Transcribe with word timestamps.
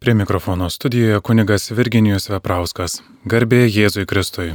Prie 0.00 0.14
mikrofono 0.14 0.70
studijoje 0.70 1.20
kunigas 1.20 1.70
Virginijus 1.70 2.30
Veprauskas. 2.32 2.94
Garbė 3.28 3.66
Jėzui 3.68 4.06
Kristui. 4.08 4.54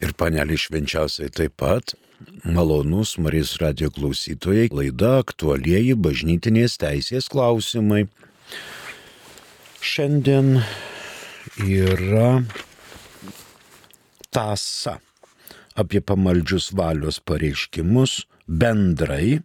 Ir 0.00 0.14
panelį 0.16 0.56
švenčiausiai 0.62 1.28
taip 1.28 1.58
pat. 1.60 1.92
Malonus 2.40 3.18
Marijos 3.20 3.58
radio 3.60 3.90
klausytojai, 3.92 4.70
laida 4.72 5.18
aktualieji 5.20 5.92
bažnytinės 6.06 6.78
teisės 6.80 7.28
klausimai. 7.28 8.06
Šiandien 9.84 10.62
yra 11.60 12.46
tasa 14.32 15.02
apie 15.76 16.00
pamaldžius 16.00 16.72
valios 16.80 17.20
pareiškimus 17.20 18.22
bendrai 18.48 19.42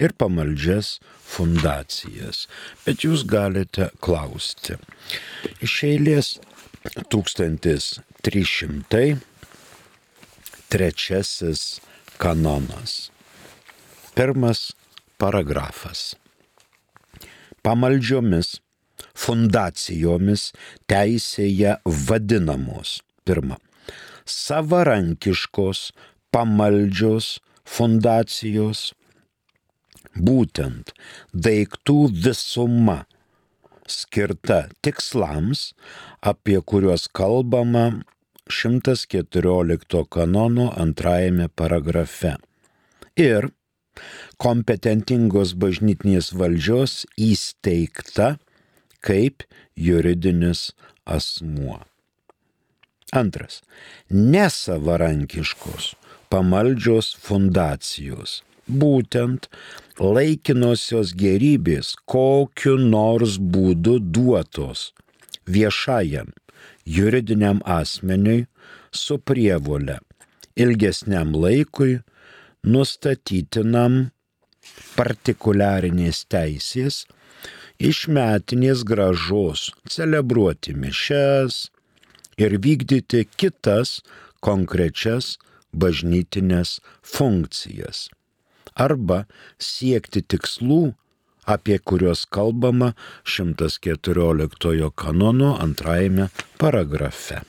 ir 0.00 0.12
pamaldžias 0.18 0.98
fundacijas. 1.26 2.48
Bet 2.86 3.04
jūs 3.06 3.24
galite 3.28 3.90
klausti. 4.04 4.74
Iš 5.64 5.82
eilės 5.90 6.28
1303 7.12 8.44
kanonas. 12.18 13.10
Pirmas 14.16 14.72
paragrafas. 15.20 16.14
Pamaldžiomis 17.62 18.60
fundacijomis 19.14 20.52
teisėje 20.90 21.76
vadinamos. 22.08 23.00
Pirma. 23.24 23.56
Savarankiškos 24.26 25.92
pamaldžios 26.34 27.38
fundacijos 27.66 28.92
būtent 30.16 30.92
daiktų 31.32 31.98
visuma 32.24 33.02
skirta 33.88 34.68
tikslams, 34.84 35.72
apie 36.22 36.60
kuriuos 36.60 37.08
kalbama 37.12 38.02
114 38.48 40.04
kanono 40.10 40.70
antrajame 40.76 41.48
paragrafe. 41.48 42.36
Ir 43.16 43.50
kompetentingos 44.40 45.54
bažnytinės 45.60 46.32
valdžios 46.36 47.02
įsteigta 47.20 48.36
kaip 49.04 49.44
juridinis 49.76 50.70
asmuo. 51.04 51.82
Antras. 53.12 53.60
Nesavarankiškos 54.08 55.92
pamaldžios 56.32 57.12
fundacijos 57.20 58.40
būtent 58.66 59.50
laikinosios 60.00 61.12
gerybės 61.18 61.92
kokiu 62.08 62.78
nors 62.78 63.36
būdu 63.38 63.98
duotos 64.00 64.92
viešajam 65.46 66.32
juridiniam 66.86 67.60
asmeniui 67.64 68.46
su 68.90 69.18
prievole 69.18 69.98
ilgesniam 70.56 71.34
laikui 71.34 71.98
nustatytinam 72.64 73.98
partikuliarinės 74.96 76.24
teisės 76.30 77.02
iš 77.90 78.06
metinės 78.08 78.84
gražos 78.88 79.68
celebruoti 79.90 80.74
mišes 80.78 81.66
ir 82.40 82.56
vykdyti 82.64 83.26
kitas 83.36 84.00
konkrečias 84.40 85.36
bažnytinės 85.72 86.78
funkcijas 87.02 88.06
arba 88.74 89.24
siekti 89.58 90.22
tikslų, 90.22 90.94
apie 91.46 91.78
kuriuos 91.78 92.26
kalbama 92.30 92.92
114 93.24 94.90
kanono 94.94 95.56
antrajame 95.60 96.28
paragrafe. 96.58 97.42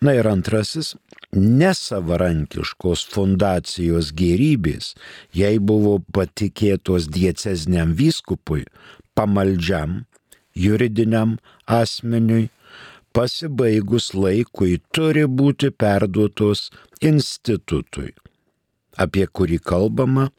Na 0.00 0.14
ir 0.16 0.26
antrasis 0.30 0.94
nesavarankiškos 1.36 3.04
fundacijos 3.12 4.10
gerybės, 4.16 4.94
jei 5.36 5.60
buvo 5.60 5.98
patikėtos 6.14 7.06
diecezniam 7.12 7.92
vyskupui, 7.94 8.64
pamaldžiam, 9.14 10.06
juridiniam 10.56 11.36
asmeniui, 11.66 12.48
pasibaigus 13.14 14.10
laikui 14.14 14.80
turi 14.94 15.26
būti 15.26 15.70
perduotos 15.70 16.70
institutui 17.12 18.10
apie 18.96 19.26
kurį 19.26 19.58
kalbama 19.62 20.30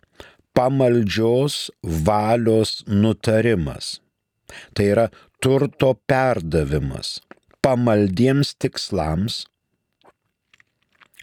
pamaldžios 0.58 1.70
valios 1.84 2.84
nutarimas. 2.88 3.98
Tai 4.74 4.86
yra 4.94 5.08
turto 5.40 5.94
perdavimas 6.10 7.20
pamaldiems 7.62 8.56
tikslams, 8.60 9.44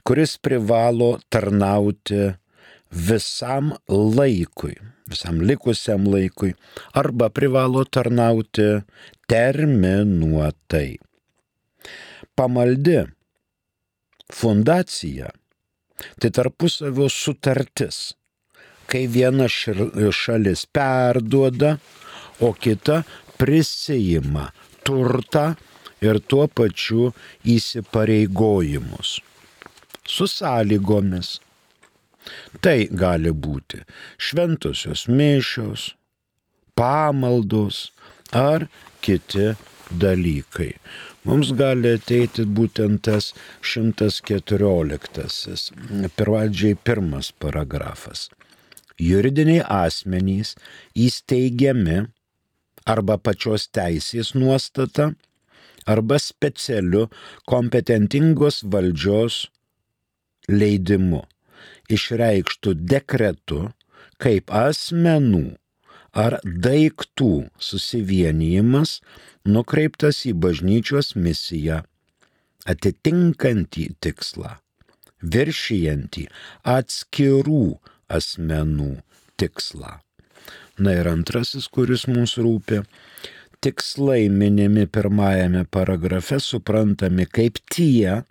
kuris 0.07 0.37
privalo 0.39 1.17
tarnauti 1.33 2.21
visam 3.09 3.73
laikui, 3.89 4.77
visam 5.11 5.41
likusiam 5.49 6.07
laikui, 6.13 6.53
arba 6.95 7.31
privalo 7.33 7.85
tarnauti 7.85 8.69
terminuotai. 9.29 10.99
Pamaldi 12.37 13.01
fundacija 14.33 15.31
tai 16.21 16.31
tarpusavio 16.31 17.09
sutartis, 17.09 18.15
kai 18.87 19.07
viena 19.11 19.49
šalis 19.49 20.67
perduoda, 20.67 21.77
o 22.41 22.53
kita 22.53 23.01
prisijima 23.41 24.51
turtą 24.85 25.55
ir 26.05 26.21
tuo 26.21 26.47
pačiu 26.49 27.11
įsipareigojimus. 27.57 29.17
Su 30.07 30.29
sąlygomis. 30.31 31.39
Tai 32.63 32.79
gali 32.91 33.31
būti 33.31 33.81
šventosios 34.19 35.07
mišios, 35.09 35.93
pamaldos 36.75 37.93
ar 38.35 38.67
kiti 39.01 39.53
dalykai 40.03 40.73
mums 41.27 41.53
gali 41.59 41.95
ateiti 41.99 42.47
būtent 42.59 43.03
tas 43.09 43.33
114. 43.75 45.73
Pradžiai 46.19 46.79
pirmas 46.87 47.33
paragrafas. 47.45 48.29
Juridiniai 48.97 49.65
asmenys 49.69 50.55
įsteigiami 51.07 51.99
arba 52.87 53.19
pačios 53.19 53.67
teisės 53.75 54.33
nuostata, 54.39 55.11
arba 55.87 56.19
specialiu 56.23 57.07
kompetentingos 57.51 58.63
valdžios 58.73 59.43
leidimu, 60.49 61.23
išreikštų 61.91 62.75
dekretu 62.95 63.61
kaip 64.23 64.51
asmenų 64.55 65.47
ar 66.17 66.39
daiktų 66.45 67.33
susivienijimas 67.61 69.01
nukreiptas 69.45 70.23
į 70.29 70.33
bažnyčios 70.41 71.13
misiją, 71.17 71.83
atitinkantį 72.67 73.91
tikslą, 74.03 74.57
viršijantį 75.23 76.27
atskirų 76.77 77.77
asmenų 78.09 78.95
tikslą. 79.41 79.99
Na 80.81 80.93
ir 80.97 81.09
antrasis, 81.09 81.69
kuris 81.73 82.05
mums 82.09 82.37
rūpi, 82.41 82.83
tikslai 83.65 84.27
minimi 84.33 84.87
pirmajame 84.87 85.65
paragrafe 85.73 86.41
suprantami 86.43 87.29
kaip 87.29 87.61
tie, 87.73 88.23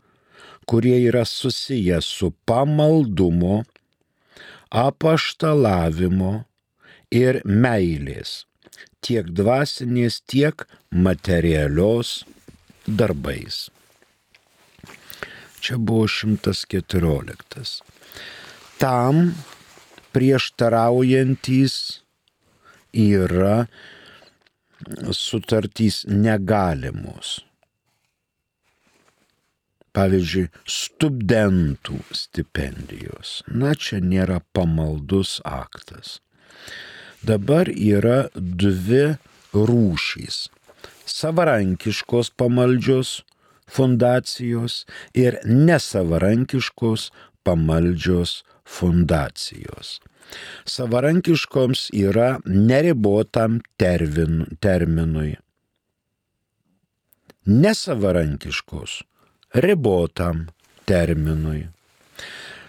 kurie 0.69 0.97
yra 1.07 1.25
susiję 1.25 2.01
su 2.01 2.31
pamaldumo, 2.45 3.63
apaštalavimo, 4.69 6.45
ir 7.15 7.39
meilės, 7.45 8.43
tiek 9.05 9.29
dvasinės, 9.37 10.19
tiek 10.27 10.65
materialios 10.91 12.23
darbais. 12.85 13.69
Čia 15.63 15.79
buvo 15.81 16.05
114. 16.11 17.81
Tam 18.77 19.31
prieštaraujantis 20.13 21.75
yra 22.93 23.65
sutartys 25.15 26.03
negalimos. 26.11 27.39
Pavyzdžiui, 29.95 30.49
studentų 30.67 32.01
stipendijos. 32.11 33.39
Na, 33.47 33.71
čia 33.79 34.01
nėra 34.03 34.41
pamaldus 34.53 35.37
aktas. 35.47 36.19
Dabar 37.25 37.69
yra 37.73 38.27
dvi 38.35 39.15
rūšys- 39.53 40.37
savarankiškos 41.19 42.27
pamaldžios 42.39 43.23
fundacijos 43.75 44.85
ir 45.13 45.39
nesavarankiškos 45.45 47.09
pamaldžios 47.45 48.43
fundacijos. 48.77 49.99
Savarankiškoms 50.65 51.89
yra 51.93 52.29
neribotam 52.45 53.61
tervin, 53.77 54.45
terminui. 54.59 55.35
Nesavarankiškos 57.45 59.01
ribotam 59.65 60.47
terminui. 60.85 61.67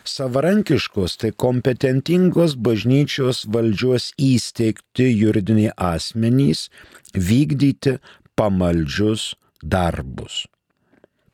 Savarankiškos 0.06 1.16
tai 1.20 1.32
kompetentingos 1.44 2.54
bažnyčios 2.66 3.44
valdžios 3.52 4.12
įsteigti 4.22 5.08
juridiniai 5.10 5.72
asmenys 5.76 6.68
vykdyti 7.12 7.96
pamaldžius 8.38 9.34
darbus. 9.62 10.44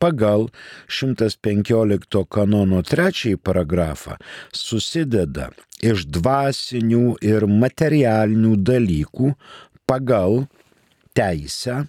Pagal 0.02 0.48
115 0.90 2.24
kanono 2.26 2.80
trečiąjį 2.82 3.38
paragrafą 3.38 4.16
susideda 4.50 5.50
iš 5.78 6.08
dvasinių 6.16 7.18
ir 7.22 7.46
materialinių 7.46 8.56
dalykų 8.70 9.34
pagal 9.86 10.46
teisę 11.14 11.84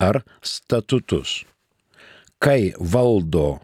ar 0.00 0.20
statutus 0.42 1.40
kai 2.40 2.72
valdo 2.80 3.60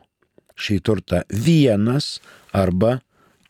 šį 0.57 0.81
turtą 0.85 1.23
vienas 1.31 2.17
arba 2.57 2.99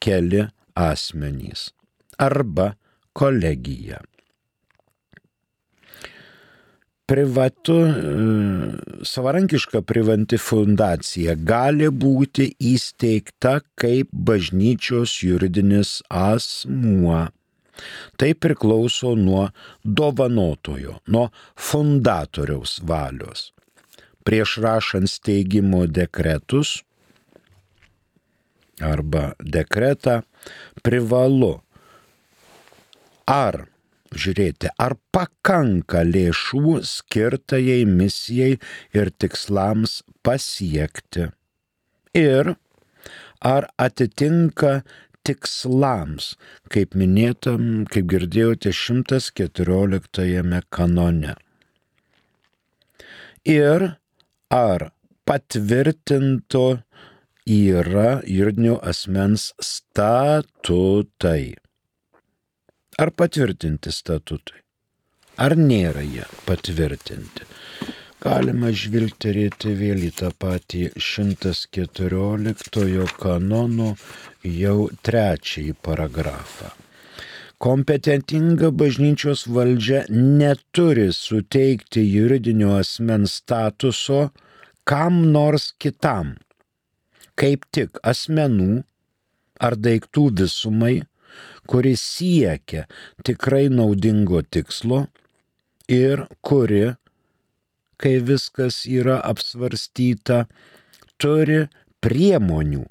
keli 0.03 0.44
asmenys 0.76 1.70
arba 2.19 2.75
kolegija. 3.12 4.00
Privatu, 7.06 7.75
e, 7.87 7.93
savarankiška 9.05 9.82
privanti 9.87 10.38
fundacija 10.43 11.37
gali 11.38 11.87
būti 11.87 12.49
įsteigta 12.73 13.61
kaip 13.79 14.11
bažnyčios 14.11 15.20
juridinis 15.23 16.00
asmuo. 16.11 17.29
Tai 18.17 18.31
priklauso 18.35 19.12
nuo 19.14 19.50
dovanotojo, 19.85 20.97
nuo 21.06 21.29
fundatoriaus 21.55 22.81
valios 22.82 23.53
prieš 24.26 24.56
rašant 24.62 25.11
steigimo 25.11 25.87
dekretus 25.87 26.81
arba 28.81 29.32
dekretą 29.40 30.20
privalu 30.84 31.56
ar 33.26 33.67
žiūrėti, 34.17 34.70
ar 34.78 34.94
pakanka 35.12 36.05
lėšų 36.06 36.81
skirtajai 36.87 37.82
misijai 37.88 38.58
ir 38.94 39.11
tikslams 39.19 40.02
pasiekti. 40.25 41.31
Ir 42.17 42.55
ar 43.44 43.69
atitinka 43.76 44.81
tikslams, 45.26 46.37
kaip 46.70 46.94
minėtam, 46.94 47.84
kaip 47.90 48.06
girdėjote, 48.12 48.72
114 48.72 50.62
kanone. 50.70 51.34
Ir 53.46 53.90
ar 54.50 54.90
patvirtinto 55.26 56.67
yra 57.46 58.22
juridinio 58.26 58.81
asmens 58.82 59.52
statutai. 59.62 61.54
Ar 62.98 63.10
patvirtinti 63.10 63.93
statutai? 63.93 64.60
Ar 65.38 65.56
nėra 65.56 66.02
jie 66.02 66.25
patvirtinti? 66.46 67.44
Galima 68.25 68.70
žvilgterėti 68.72 69.75
vėl 69.78 70.02
į 70.08 70.10
tą 70.19 70.31
patį 70.34 70.90
114 70.96 73.06
kanono 73.20 73.96
jau 74.43 74.90
trečiąjį 75.06 75.75
paragrafą 75.87 76.72
kompetentinga 77.62 78.69
bažnyčios 78.81 79.46
valdžia 79.48 80.02
neturi 80.10 81.08
suteikti 81.12 82.02
juridinio 82.04 82.75
asmens 82.76 83.38
statuso 83.40 84.19
kam 84.84 85.22
nors 85.32 85.72
kitam, 85.82 86.34
kaip 87.36 87.66
tik 87.74 88.00
asmenų 88.02 88.82
ar 89.60 89.76
daiktų 89.76 90.30
visumai, 90.42 91.04
kuri 91.68 91.94
siekia 92.00 92.86
tikrai 93.26 93.66
naudingo 93.72 94.40
tikslo 94.42 95.06
ir 95.92 96.26
kuri, 96.40 96.96
kai 98.00 98.18
viskas 98.20 98.84
yra 98.88 99.20
apsvarstyta, 99.24 100.46
turi 101.20 101.66
priemonių 102.04 102.84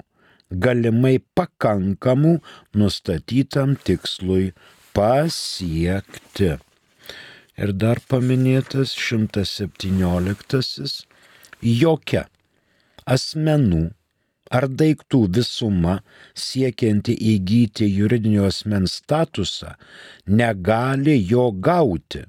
galimai 0.50 1.18
pakankamų 1.38 2.36
nustatytam 2.78 3.76
tikslui 3.86 4.52
pasiekti. 4.94 6.56
Ir 7.56 7.72
dar 7.72 8.02
paminėtas 8.10 8.92
117. 8.92 11.06
Jokia 11.62 12.26
asmenų 13.06 13.84
ar 14.50 14.68
daiktų 14.68 15.22
visuma 15.38 15.98
siekianti 16.38 17.16
įgyti 17.34 17.88
juridinio 17.90 18.46
asmens 18.50 18.98
statusą 19.00 19.74
negali 20.26 21.16
jo 21.30 21.50
gauti, 21.50 22.22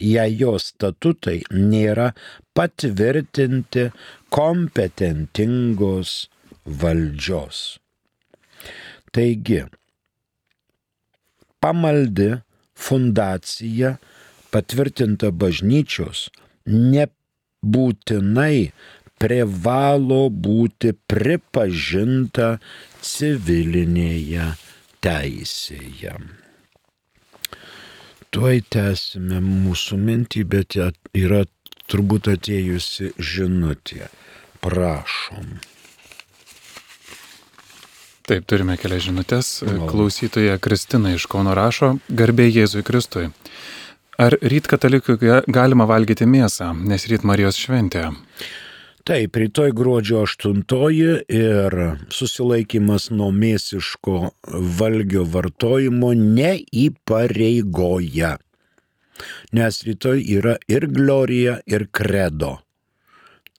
jei 0.00 0.36
jo 0.40 0.56
statutai 0.58 1.40
nėra 1.52 2.10
patvirtinti 2.54 3.88
kompetentingos 4.34 6.16
valdžios. 6.64 7.78
Taigi, 9.14 9.62
pamaldi 11.62 12.32
fundacija 12.74 13.94
patvirtinta 14.54 15.30
bažnyčios 15.30 16.26
nebūtinai 16.66 18.58
privalo 19.24 20.28
būti 20.28 20.92
pripažinta 21.08 22.58
civilinėje 23.00 24.50
teisėje. 25.04 26.16
Tuoj 28.34 28.64
tęsime 28.74 29.38
mūsų 29.44 29.96
mintį, 30.00 30.42
bet 30.50 30.76
yra 30.76 31.44
turbūt 31.88 32.28
atėjusi 32.34 33.14
žinutė. 33.16 34.10
Prašom. 34.64 35.54
Taip, 38.24 38.44
turime 38.48 38.76
kelias 38.80 39.04
žinutės. 39.04 39.48
Klausytoja 39.88 40.56
Kristina 40.58 41.12
iš 41.14 41.28
Kauno 41.30 41.52
rašo, 41.56 41.94
garbė 42.08 42.48
Jėzui 42.48 42.84
Kristui. 42.84 43.28
Ar 44.20 44.36
ryt 44.40 44.68
katalikui 44.70 45.18
galima 45.52 45.84
valgyti 45.90 46.26
mėsą, 46.28 46.72
nes 46.88 47.04
ryt 47.10 47.26
Marijos 47.28 47.60
šventė? 47.60 48.08
Taip, 49.04 49.36
rytoj 49.36 49.68
gruodžio 49.76 50.22
8 50.24 50.64
ir 51.28 51.74
susilaikimas 52.08 53.10
nuo 53.12 53.28
mėsiško 53.36 54.32
valgio 54.78 55.26
vartojimo 55.28 56.14
neįpareigoja. 56.20 58.38
Nes 59.52 59.82
rytoj 59.84 60.24
yra 60.38 60.56
ir 60.68 60.86
glorija, 60.88 61.60
ir 61.66 61.88
kredo 61.92 62.64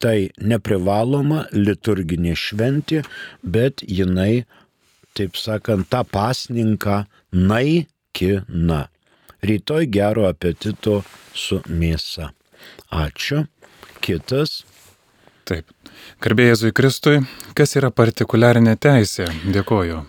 tai 0.02 0.30
neprivaloma 0.42 1.46
liturginė 1.56 2.34
šventė, 2.36 3.02
bet 3.42 3.82
jinai, 3.82 4.44
taip 5.16 5.38
sakant, 5.40 5.88
tą 5.90 6.02
pasninką 6.04 7.04
naikina. 7.32 8.86
Rytoj 9.46 9.88
gero 9.92 10.26
apetito 10.28 11.02
su 11.34 11.60
mėsa. 11.68 12.32
Ačiū. 12.92 13.44
Kitas. 14.04 14.62
Taip. 15.46 15.68
Garbė 16.22 16.48
Jėzui 16.48 16.72
Kristui, 16.74 17.20
kas 17.54 17.76
yra 17.78 17.92
partikuliarinė 17.94 18.72
teisė? 18.82 19.28
Dėkoju. 19.54 20.00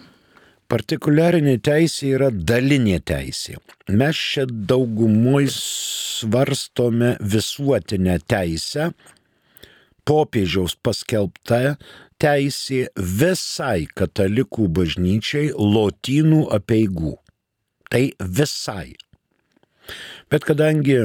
Partikuliarinė 0.67 1.60
teisė 1.63 2.10
yra 2.17 2.32
dalinė 2.32 2.98
teisė. 3.06 3.60
Mes 3.88 4.17
čia 4.17 4.48
daugumoj 4.50 5.46
svarstome 5.53 7.13
visuotinę 7.22 8.17
teisę, 8.25 8.89
popiežiaus 10.10 10.74
paskelbta 10.82 11.77
teisė 12.17 12.88
visai 12.98 13.86
katalikų 13.94 14.67
bažnyčiai 14.79 15.53
lotynų 15.53 16.48
apieigų. 16.58 17.13
Tai 17.94 18.03
visai. 18.20 18.98
Bet 20.34 20.50
kadangi 20.50 21.03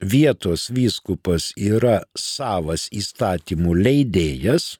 vietos 0.00 0.68
vyskupas 0.74 1.52
yra 1.56 2.02
savas 2.16 2.88
įstatymų 2.94 3.74
leidėjas, 3.78 4.76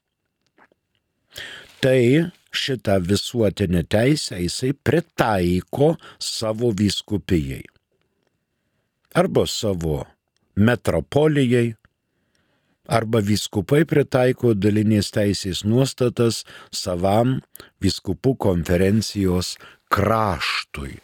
tai 1.83 2.31
šitą 2.51 2.99
visuotinę 3.05 3.83
teisę 3.87 4.39
jisai 4.41 4.71
pritaiko 4.73 5.93
savo 6.19 6.71
vyskupijai 6.75 7.63
arba 9.13 9.45
savo 9.47 10.05
metropolijai, 10.55 11.73
arba 12.89 13.21
vyskupai 13.25 13.83
pritaiko 13.89 14.53
dalinės 14.53 15.11
teisės 15.15 15.63
nuostatas 15.65 16.43
savam 16.73 17.39
vyskupų 17.83 18.35
konferencijos 18.45 19.55
kraštui. 19.93 20.97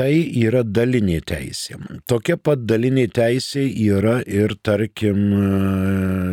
Tai 0.00 0.16
yra 0.40 0.62
dalinė 0.64 1.18
teisė. 1.28 1.76
Tokia 2.08 2.38
pat 2.40 2.62
dalinė 2.64 3.04
teisė 3.12 3.68
yra 3.68 4.24
ir, 4.24 4.56
tarkim, 4.64 5.18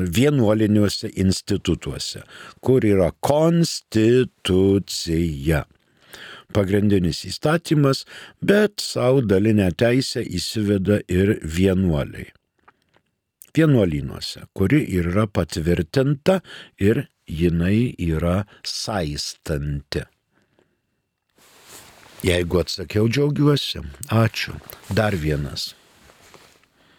vienuoliniuose 0.07 1.11
institutuose, 1.19 2.23
kur 2.63 2.79
yra 2.87 3.11
konstitucija 3.19 4.07
pagrindinis 6.55 7.25
įstatymas, 7.27 8.05
bet 8.39 8.79
savo 8.79 9.19
dalinę 9.27 9.67
teisę 9.75 10.23
įsiveda 10.23 11.03
ir 11.11 11.35
vienuoliai. 11.43 12.31
Vienuolynuose, 13.51 14.47
kuri 14.55 14.79
yra 15.01 15.27
patvirtinta 15.27 16.39
ir 16.79 17.11
jinai 17.27 17.95
yra 17.99 18.45
saistanti. 18.63 20.07
Jeigu 22.25 22.61
atsakiau, 22.63 23.09
džiaugiuosi. 23.09 23.83
Ačiū. 24.09 24.55
Dar 24.89 25.15
vienas. 25.15 25.73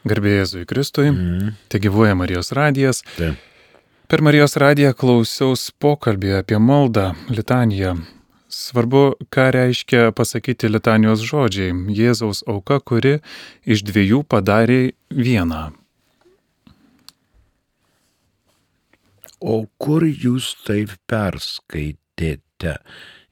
Garbėjai 0.09 0.45
Jėzui 0.45 0.67
Kristui, 0.69 1.09
mm. 1.11 1.55
te 1.69 1.81
gyvuoja 1.83 2.15
Marijos 2.17 2.53
radijas. 2.55 3.03
Taip. 3.17 3.41
Per 4.09 4.23
Marijos 4.25 4.55
radiją 4.57 4.95
klausiaus 4.97 5.67
pokalbį 5.83 6.39
apie 6.39 6.57
maldą, 6.63 7.11
litaniją. 7.29 7.99
Svarbu, 8.49 9.03
ką 9.29 9.51
reiškia 9.53 10.07
pasakyti 10.17 10.71
litanijos 10.71 11.21
žodžiai- 11.21 11.75
Jėzaus 11.99 12.41
auka, 12.49 12.79
kuri 12.81 13.19
iš 13.67 13.83
dviejų 13.85 14.23
padarė 14.25 14.95
vieną. 15.13 15.75
O 19.41 19.67
kur 19.79 20.03
jūs 20.09 20.57
taip 20.65 20.97
perskaitėte? 21.07 22.79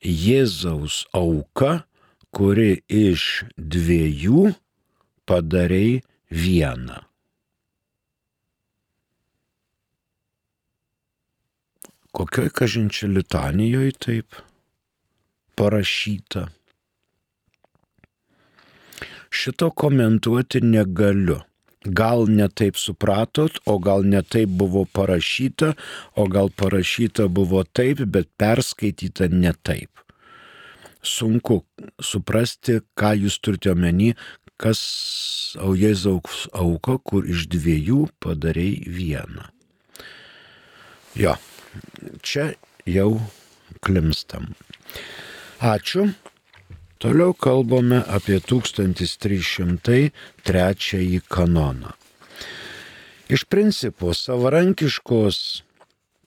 Jėzaus 0.07 1.03
auka, 1.19 1.83
kuri 2.31 2.85
iš 2.87 3.43
dviejų 3.59 4.53
padarė 5.27 6.03
vieną. 6.31 7.01
Kokioj 12.17 12.53
kažinčia 12.55 13.11
litanijoje 13.11 13.97
taip 14.07 14.39
parašyta? 15.59 16.47
Šito 19.29 19.73
komentuoti 19.75 20.63
negaliu. 20.65 21.43
Gal 21.87 22.27
netaip 22.27 22.77
supratot, 22.77 23.61
o 23.67 23.79
gal 23.79 24.03
netaip 24.03 24.51
buvo 24.51 24.85
parašyta, 24.85 25.75
o 26.17 26.27
gal 26.27 26.51
parašyta 26.51 27.29
buvo 27.29 27.63
taip, 27.65 28.03
bet 28.11 28.29
perskaityta 28.39 29.31
netaip. 29.31 29.91
Sunku 31.07 31.61
suprasti, 32.03 32.81
ką 32.99 33.13
jūs 33.23 33.39
turite 33.39 33.71
omeny, 33.71 34.17
kas 34.59 34.81
Jėzaus 35.57 36.47
auka, 36.57 36.99
kur 36.99 37.29
iš 37.29 37.47
dviejų 37.53 38.07
padarėjai 38.21 38.91
vieną. 38.91 39.47
Jo, 41.17 41.37
čia 42.21 42.51
jau 42.85 43.21
klimstam. 43.81 44.51
Ačiū. 45.63 46.11
Toliau 46.99 47.37
kalbame 47.37 48.01
apie 48.09 48.41
1303 48.41 51.21
kanoną. 51.29 51.93
Iš 53.29 53.45
principo 53.51 54.15
savarankiškos 54.15 55.63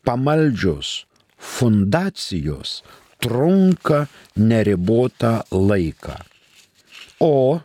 pamaldžios 0.06 1.06
fundacijos 1.40 2.84
trunka 3.18 4.06
neribotą 4.36 5.42
laiką, 5.52 6.16
o 7.24 7.60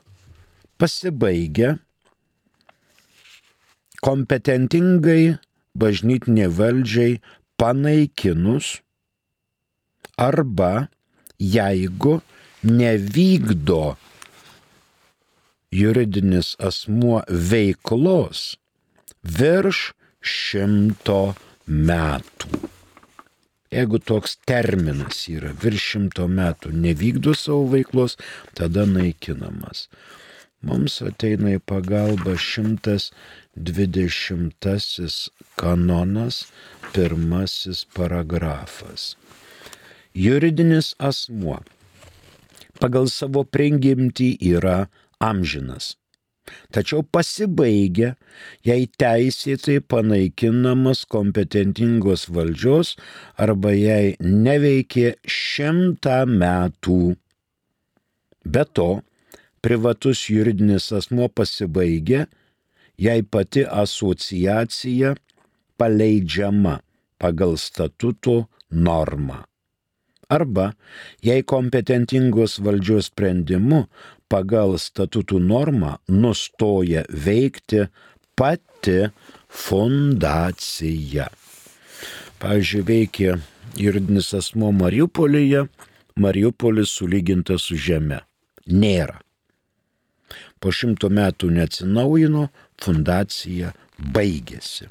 pasibaigia 0.80 1.78
kompetentingai 4.00 5.36
bažnytinė 5.76 6.48
valdžiai 6.58 7.20
panaikinus 7.60 8.80
arba 10.16 10.88
jeigu 11.38 12.22
nevykdo 12.64 13.96
juridinis 15.74 16.54
asmuo 16.58 17.22
veiklos 17.28 18.56
virš 19.38 19.92
šimto 20.24 21.34
metų. 21.66 22.48
Jeigu 23.74 23.98
toks 23.98 24.36
terminas 24.46 25.24
yra 25.32 25.50
virš 25.64 25.82
šimto 25.94 26.28
metų 26.30 26.70
nevykdo 26.78 27.34
savo 27.34 27.64
veiklos, 27.72 28.12
tada 28.54 28.82
naikinamas. 28.86 29.88
Mums 30.64 31.02
ateina 31.04 31.48
į 31.58 31.60
pagalbą 31.60 32.34
120 32.40 33.10
kanonas, 35.60 36.36
pirmasis 36.94 37.84
paragrafas. 37.96 39.02
Juridinis 40.14 40.94
asmuo 41.02 41.58
pagal 42.80 43.10
savo 43.10 43.44
prigimtį 43.44 44.34
yra 44.54 44.86
amžinas. 45.22 45.94
Tačiau 46.74 47.00
pasibaigia, 47.08 48.10
jei 48.68 48.84
teisėtai 49.00 49.78
panaikinamas 49.80 51.04
kompetentingos 51.08 52.26
valdžios 52.28 52.94
arba 53.40 53.72
jei 53.72 54.12
neveikė 54.20 55.14
šimtą 55.24 56.18
metų. 56.28 57.14
Be 58.44 58.64
to, 58.76 58.90
privatus 59.64 60.26
juridinis 60.28 60.90
asmo 60.92 61.30
pasibaigia, 61.32 62.26
jei 63.00 63.24
pati 63.24 63.64
asociacija 63.64 65.14
paleidžiama 65.80 66.76
pagal 67.18 67.56
statuto 67.56 68.42
normą 68.68 69.40
arba 70.28 70.72
jei 71.24 71.42
kompetentingos 71.42 72.58
valdžios 72.64 73.10
sprendimu 73.12 73.84
pagal 74.28 74.78
statutų 74.80 75.40
normą 75.42 75.96
nustoja 76.08 77.04
veikti 77.08 77.86
pati 78.36 79.10
fundacija. 79.48 81.28
Pavyzdžiui, 82.42 82.82
veikia 82.84 83.36
juridinis 83.78 84.32
asmo 84.34 84.72
Mariupolyje, 84.72 85.66
Mariupolis 86.16 86.92
sulygintas 86.98 87.68
su 87.68 87.78
žeme. 87.78 88.20
Nėra. 88.66 89.20
Po 90.60 90.72
šimto 90.72 91.10
metų 91.12 91.50
neatsinaujino, 91.52 92.48
fundacija 92.80 93.74
baigėsi. 93.98 94.88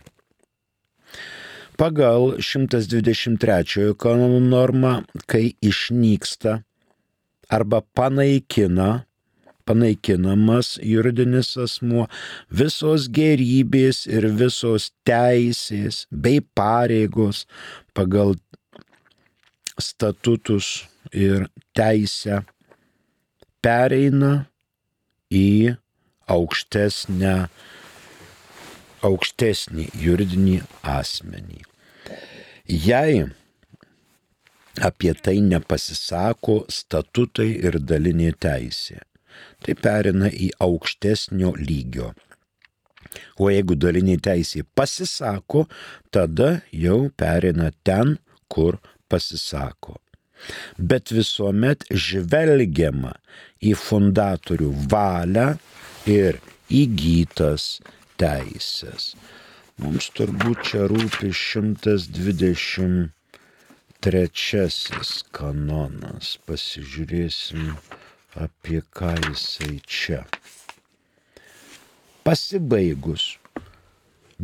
Pagal 1.74 2.36
123 2.38 3.94
kanonų 3.98 4.42
normą, 4.46 4.92
kai 5.26 5.56
išnyksta 5.66 6.60
arba 7.50 7.82
panaikina, 7.98 9.06
panaikinamas 9.66 10.76
juridinis 10.86 11.56
asmuo, 11.58 12.06
visos 12.52 13.08
gerybės 13.10 14.04
ir 14.06 14.28
visos 14.38 14.92
teisės 15.08 16.04
bei 16.12 16.44
pareigos 16.56 17.46
pagal 17.98 18.36
statutus 19.82 20.86
ir 21.10 21.48
teisę 21.74 22.44
pereina 23.66 24.34
į 25.34 25.74
aukštesnę 26.30 27.38
aukštesnį 29.04 29.90
juridinį 30.00 30.58
asmenį. 30.96 31.64
Jei 32.68 33.24
apie 34.82 35.14
tai 35.14 35.40
nepasisako 35.44 36.64
statutai 36.72 37.50
ir 37.62 37.78
dalinė 37.80 38.32
teisė, 38.40 39.02
tai 39.62 39.76
perina 39.78 40.30
į 40.32 40.54
aukštesnio 40.64 41.54
lygio. 41.60 42.14
O 43.38 43.50
jeigu 43.52 43.76
dalinė 43.78 44.18
teisė 44.24 44.64
pasisako, 44.76 45.68
tada 46.10 46.64
jau 46.72 47.12
perina 47.18 47.70
ten, 47.86 48.18
kur 48.48 48.80
pasisako. 49.10 50.00
Bet 50.78 51.14
visuomet 51.14 51.86
žvelgiama 51.90 53.14
į 53.64 53.76
fundatorių 53.80 54.72
valią 54.92 55.54
ir 56.10 56.40
įgytas 56.74 57.78
teisės. 58.24 59.04
Mums 59.84 60.10
turbūt 60.16 60.58
čia 60.70 60.82
rūpi 60.88 61.30
123 61.36 63.12
kanonas. 65.36 66.28
Pasižiūrėsim, 66.48 67.64
apie 68.48 68.80
ką 68.96 69.14
jisai 69.28 69.76
čia. 69.86 70.22
Pasibaigus 72.24 73.24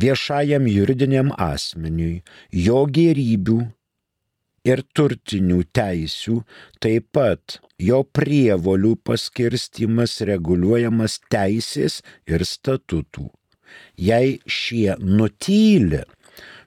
viešajam 0.00 0.66
juridiniam 0.68 1.32
asmeniui, 1.36 2.22
jo 2.66 2.84
gerybių 2.98 3.58
ir 4.68 4.82
turtinių 4.96 5.62
teisių, 5.78 6.36
taip 6.84 7.08
pat 7.16 7.58
jo 7.80 8.02
prievolių 8.18 8.94
paskirstimas 9.08 10.20
reguliuojamas 10.30 11.20
teisės 11.32 12.00
ir 12.28 12.44
statutų. 12.44 13.30
Jei 13.96 14.38
šie 14.46 14.96
nutyli, 15.00 16.02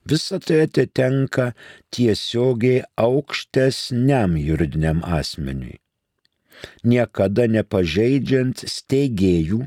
visa 0.05 0.39
tai 0.39 0.63
atitenka 0.67 1.51
tiesiogiai 1.93 2.83
aukštesniam 2.99 4.37
juridiniam 4.37 5.03
asmeniui. 5.19 5.79
Niekada 6.87 7.47
nepažeidžiant 7.51 8.63
steigėjų 8.69 9.63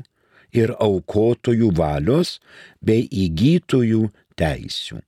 ir 0.57 0.73
aukotojų 0.81 1.69
valios 1.77 2.37
bei 2.81 3.05
įgytojų 3.25 4.07
teisių. 4.39 5.01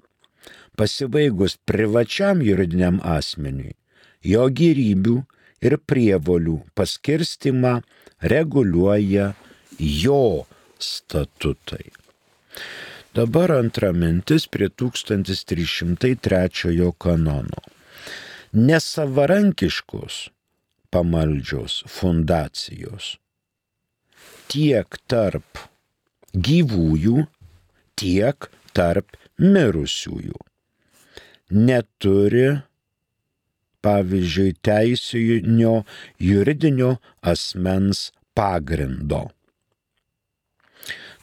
Pasibaigus 0.78 1.58
privačiam 1.68 2.44
juridiniam 2.46 3.00
asmeniui, 3.04 3.76
jo 4.24 4.46
gyrybių 4.48 5.18
ir 5.66 5.76
prievolių 5.92 6.60
paskirstimą 6.78 7.80
reguliuoja 8.34 9.34
jo 9.80 10.46
statutai. 10.80 11.90
Dabar 13.16 13.52
antra 13.56 13.94
mintis 13.94 14.48
prie 14.48 14.70
1303 14.70 16.94
kanono. 16.98 17.64
Nesavarankiškos 18.54 20.30
pamaldžios 20.90 21.84
fundacijos 21.86 23.18
tiek 24.50 24.98
tarp 25.10 25.62
gyvųjų, 26.34 27.26
tiek 28.00 28.50
tarp 28.74 29.18
mirusiųjų. 29.38 30.40
Neturi, 31.54 32.48
pavyzdžiui, 33.86 34.56
teisinio 34.66 35.76
juridinio 36.22 36.96
asmens 37.34 38.10
pagrindo. 38.38 39.28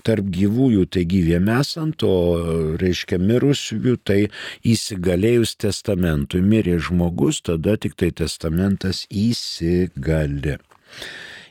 Tarp 0.06 0.28
gyvųjų 0.30 0.84
tai 0.94 1.02
gyviem 1.10 1.48
esant, 1.50 2.04
o 2.06 2.76
reiškia 2.78 3.18
mirusiųjų 3.18 3.96
tai 4.06 4.18
įsigalėjus 4.62 5.56
testamentui. 5.64 6.44
Mirė 6.46 6.76
žmogus, 6.78 7.40
tada 7.42 7.74
tik 7.80 7.96
tai 7.98 8.12
testamentas 8.14 9.04
įsigali. 9.10 10.60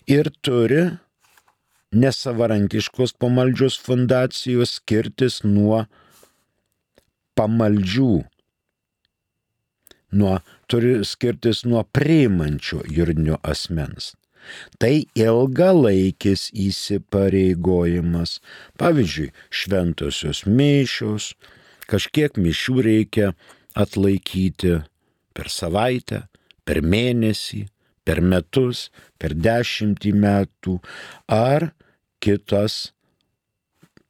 Ir 0.07 0.29
turi 0.45 0.85
nesavarankiškos 1.95 3.15
pamaldžios 3.19 3.77
fundacijos 3.81 4.77
skirtis 4.79 5.41
nuo 5.43 5.85
pamaldžių, 7.35 8.11
nuo, 10.19 10.35
turi 10.71 10.97
skirtis 11.07 11.65
nuo 11.67 11.83
priimančio 11.95 12.83
juridinio 12.87 13.39
asmens. 13.43 14.13
Tai 14.79 15.05
ilgalaikis 15.17 16.49
įsipareigojimas. 16.53 18.39
Pavyzdžiui, 18.79 19.31
šventosios 19.49 20.45
mišios, 20.47 21.33
kažkiek 21.89 22.37
mišių 22.41 22.75
reikia 22.89 23.31
atlaikyti 23.75 24.79
per 25.35 25.51
savaitę, 25.51 26.25
per 26.65 26.81
mėnesį, 26.81 27.65
per 28.05 28.21
metus, 28.21 28.89
per 29.19 29.35
dešimtį 29.35 30.13
metų, 30.15 30.79
ar 31.31 31.71
kitas 32.23 32.95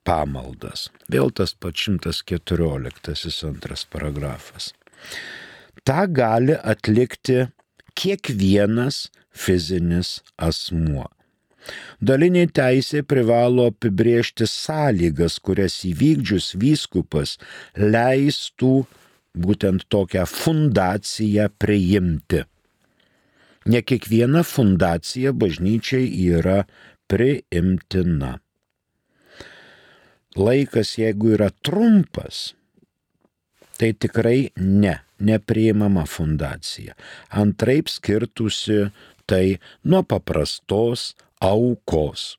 pamaldas. 0.06 0.90
Vėl 1.12 1.32
tas 1.36 1.56
pats 1.58 1.88
114 1.90 3.44
antras 3.50 3.86
paragrafas. 3.90 4.72
Ta 5.86 6.06
gali 6.08 6.56
atlikti 6.56 7.46
kiekvienas 7.98 9.08
fizinis 9.36 10.20
asmuo. 10.38 11.10
Dalinė 11.98 12.46
teisė 12.54 13.02
privalo 13.08 13.70
apibriežti 13.72 14.46
sąlygas, 14.50 15.40
kurias 15.42 15.80
įvykdžius 15.88 16.52
vyskupas 16.62 17.38
leistų 17.80 18.74
būtent 19.36 19.88
tokią 19.90 20.26
fundaciją 20.30 21.50
priimti. 21.60 22.44
Ne 23.66 23.82
kiekviena 23.82 24.44
fundacija 24.46 25.34
bažnyčiai 25.34 26.06
yra 26.38 26.60
priimtina. 27.10 28.36
Laikas, 30.36 30.98
jeigu 31.00 31.32
yra 31.38 31.48
trumpas, 31.64 32.52
tai 33.80 33.94
tikrai 33.96 34.52
ne, 34.60 35.00
nepriimama 35.24 36.04
fundacija. 36.06 36.94
Antraip 37.42 37.90
skirtusi 37.90 38.84
tai 39.30 39.60
nuo 39.84 40.04
paprastos 40.04 41.16
aukos. 41.42 42.38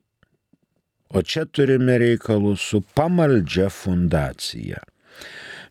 O 1.14 1.22
čia 1.22 1.46
turime 1.46 1.98
reikalų 2.02 2.56
su 2.58 2.82
pamaldžia 2.98 3.68
fundacija. 3.70 4.78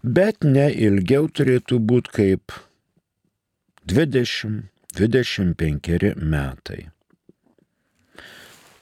Bet 0.04 0.44
ne 0.48 0.72
ilgiau 0.72 1.28
turėtų 1.28 1.80
būti 1.92 2.10
kaip 2.16 2.52
20-25 3.92 6.16
metai 6.22 6.96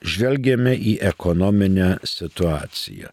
žvelgėme 0.03 0.75
į 0.75 0.97
ekonominę 1.11 1.97
situaciją. 2.07 3.09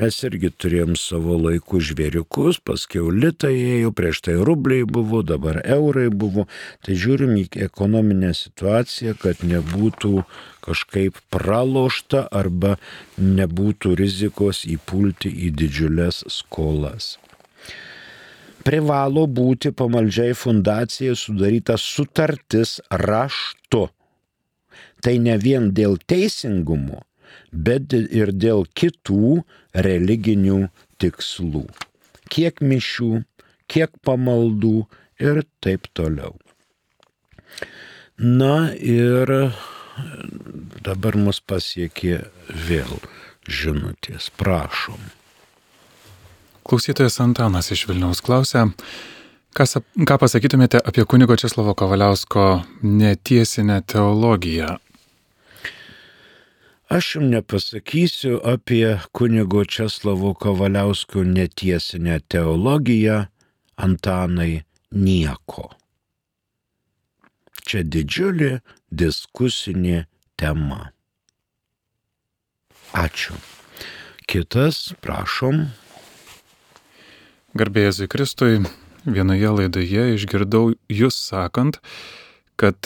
Mes 0.00 0.16
irgi 0.24 0.48
turėjom 0.62 0.94
savo 0.96 1.34
laikų 1.36 1.78
žvėriukus, 1.84 2.56
paskiau 2.64 3.10
litai 3.12 3.52
ėjo, 3.52 3.90
prieš 3.92 4.22
tai 4.24 4.36
rubliai 4.48 4.86
buvo, 4.88 5.20
dabar 5.26 5.58
eurai 5.60 6.06
buvo. 6.08 6.46
Tai 6.86 6.96
žiūrim 7.02 7.34
į 7.36 7.44
ekonominę 7.66 8.30
situaciją, 8.38 9.12
kad 9.20 9.44
nebūtų 9.44 10.24
kažkaip 10.64 11.20
pralošta 11.28 12.24
arba 12.32 12.78
nebūtų 13.20 13.92
rizikos 14.00 14.64
įpulti 14.64 15.28
į 15.28 15.52
didžiulės 15.60 16.24
skolas. 16.32 17.18
Privalo 18.64 19.28
būti 19.28 19.74
pamaldžiai 19.76 20.32
fundacijai 20.36 21.12
sudaryta 21.16 21.76
sutartis 21.80 22.78
raštu 22.88 23.88
tai 25.00 25.18
ne 25.18 25.36
vien 25.40 25.70
dėl 25.76 25.96
teisingumo, 26.10 27.02
bet 27.52 27.94
ir 27.94 28.32
dėl 28.32 28.66
kitų 28.74 29.42
religinių 29.74 30.68
tikslų. 31.00 31.64
Kiek 32.30 32.60
mišių, 32.62 33.22
kiek 33.70 33.94
pamaldų 34.06 34.86
ir 35.22 35.42
taip 35.64 35.88
toliau. 35.96 36.34
Na 38.20 38.70
ir 38.76 39.30
dabar 40.84 41.16
mus 41.16 41.40
pasiekė 41.40 42.20
vėl 42.68 43.00
žinutės, 43.48 44.28
prašom. 44.36 45.00
Klausytojas 46.68 47.16
Antanas 47.24 47.72
iš 47.72 47.86
Vilniaus 47.88 48.20
klausia, 48.22 48.68
Kas, 49.50 49.74
ką 50.06 50.16
pasakytumėte 50.22 50.78
apie 50.86 51.02
kunigo 51.10 51.34
Česlovo 51.34 51.72
Kavaliausko 51.74 52.62
netiesinę 52.86 53.80
teologiją? 53.82 54.76
Aš 56.90 57.14
jums 57.14 57.30
nepasakysiu 57.30 58.40
apie 58.44 58.98
kunigo 59.12 59.64
Česlovo 59.64 60.34
Kavaliausko 60.34 61.22
netiesinę 61.22 62.20
teologiją, 62.28 63.26
Antanai, 63.76 64.64
nieko. 64.90 65.68
Čia 67.62 67.84
didžiulė 67.86 68.58
diskusinė 68.90 70.02
tema. 70.34 70.90
Ačiū. 72.90 73.38
Kitas, 74.26 74.90
prašom. 74.98 75.68
Garbėjai 77.54 78.10
Kristui, 78.10 78.64
vienoje 79.06 79.54
laidoje 79.60 80.10
išgirdau 80.18 80.72
jūs 80.90 81.22
sakant, 81.30 81.78
kad 82.58 82.82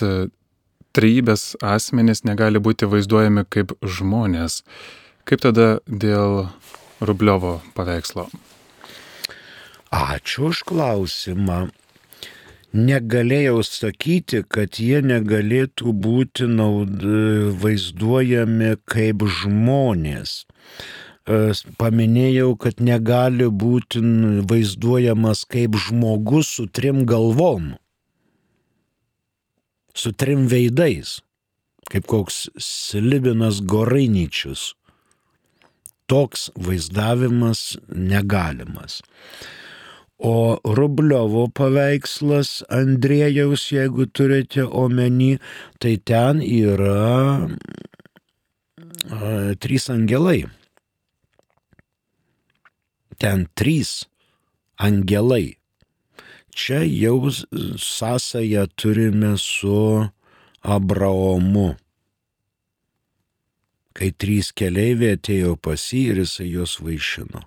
trejybės 0.95 1.55
asmenys 1.63 2.25
negali 2.25 2.63
būti 2.63 2.89
vaizduojami 2.91 3.45
kaip 3.51 3.75
žmonės. 3.83 4.63
Kaip 5.29 5.45
tada 5.45 5.79
dėl 5.87 6.49
Rubliovo 7.05 7.61
paveikslo? 7.77 8.29
Ačiū 9.95 10.51
už 10.51 10.65
klausimą. 10.69 11.71
negalėjau 12.75 13.63
sakyti, 13.63 14.43
kad 14.43 14.81
jie 14.83 14.99
negalėtų 15.07 15.93
būti 15.95 16.49
naud, 16.51 17.05
vaizduojami 17.63 18.75
kaip 18.91 19.23
žmonės. 19.23 20.33
Paminėjau, 21.79 22.51
kad 22.59 22.83
negali 22.83 23.47
būti 23.47 24.03
vaizduojamas 24.51 25.45
kaip 25.49 25.79
žmogus 25.87 26.51
su 26.59 26.67
trim 26.67 27.05
galvom, 27.07 27.77
su 29.95 30.13
trim 30.13 30.47
veidais, 30.51 31.21
kaip 31.91 32.07
koks 32.11 32.49
Slibinas 32.59 33.63
Gorainyčius. 33.63 34.73
Toks 36.11 36.51
vaizdavimas 36.61 37.79
negalimas. 37.89 39.01
O 40.19 40.57
Rubliovo 40.77 41.47
paveikslas 41.51 42.63
Andrėjaus, 42.73 43.65
jeigu 43.73 44.07
turite 44.13 44.63
omeny, 44.65 45.39
tai 45.81 45.97
ten 45.97 46.41
yra 46.45 47.49
a, 49.11 49.55
trys 49.61 49.89
angelai. 49.91 50.45
Ten 53.19 53.49
trys 53.57 54.05
angelai. 54.79 55.57
Čia 56.55 56.85
jau 56.87 57.31
sąsają 57.79 58.67
turime 58.77 59.39
su 59.39 60.09
Abraomu. 60.63 61.75
Kai 63.95 64.11
trys 64.15 64.51
keliaiviai 64.59 65.19
atėjo 65.19 65.57
pas 65.59 65.83
jį 65.91 66.03
ir 66.13 66.21
jisai 66.23 66.47
juos 66.51 66.79
vaišino. 66.83 67.43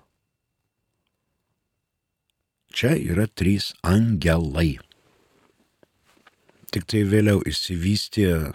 Čia 2.72 2.94
yra 2.96 3.26
trys 3.28 3.72
angelai. 3.84 4.78
Tik 6.68 6.84
tai 6.88 7.02
vėliau 7.08 7.40
įsivystė 7.48 8.52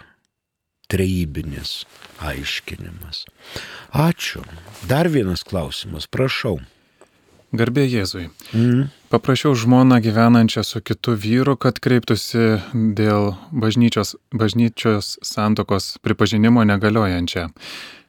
trejybinis 0.90 1.82
aiškinimas. 2.22 3.24
Ačiū. 3.90 4.44
Dar 4.86 5.10
vienas 5.10 5.42
klausimas, 5.46 6.06
prašau. 6.06 6.60
Garbė 7.54 7.84
Jėzui. 7.86 8.28
Mm. 8.52 8.88
Paprašiau 9.14 9.54
žmoną 9.54 10.00
gyvenančią 10.02 10.64
su 10.66 10.80
kitu 10.82 11.14
vyru, 11.14 11.54
kad 11.60 11.78
kreiptųsi 11.78 12.58
dėl 12.74 13.34
bažnyčios, 13.54 14.16
bažnyčios 14.34 15.14
santokos 15.22 15.92
pripažinimo 16.02 16.64
negaliojančią, 16.66 17.46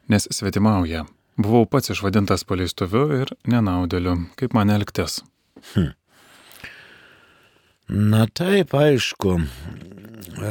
nes 0.09 0.25
svetimauja. 0.33 1.05
Buvau 1.37 1.67
pats 1.69 1.91
išvadintas 1.93 2.45
paleistuviu 2.47 3.05
ir 3.21 3.33
nenaudėliu. 3.51 4.15
Kaip 4.39 4.55
man 4.57 4.71
elgtis? 4.73 5.19
Hm. 5.73 5.91
Na 7.85 8.25
taip, 8.25 8.73
aišku. 8.73 9.35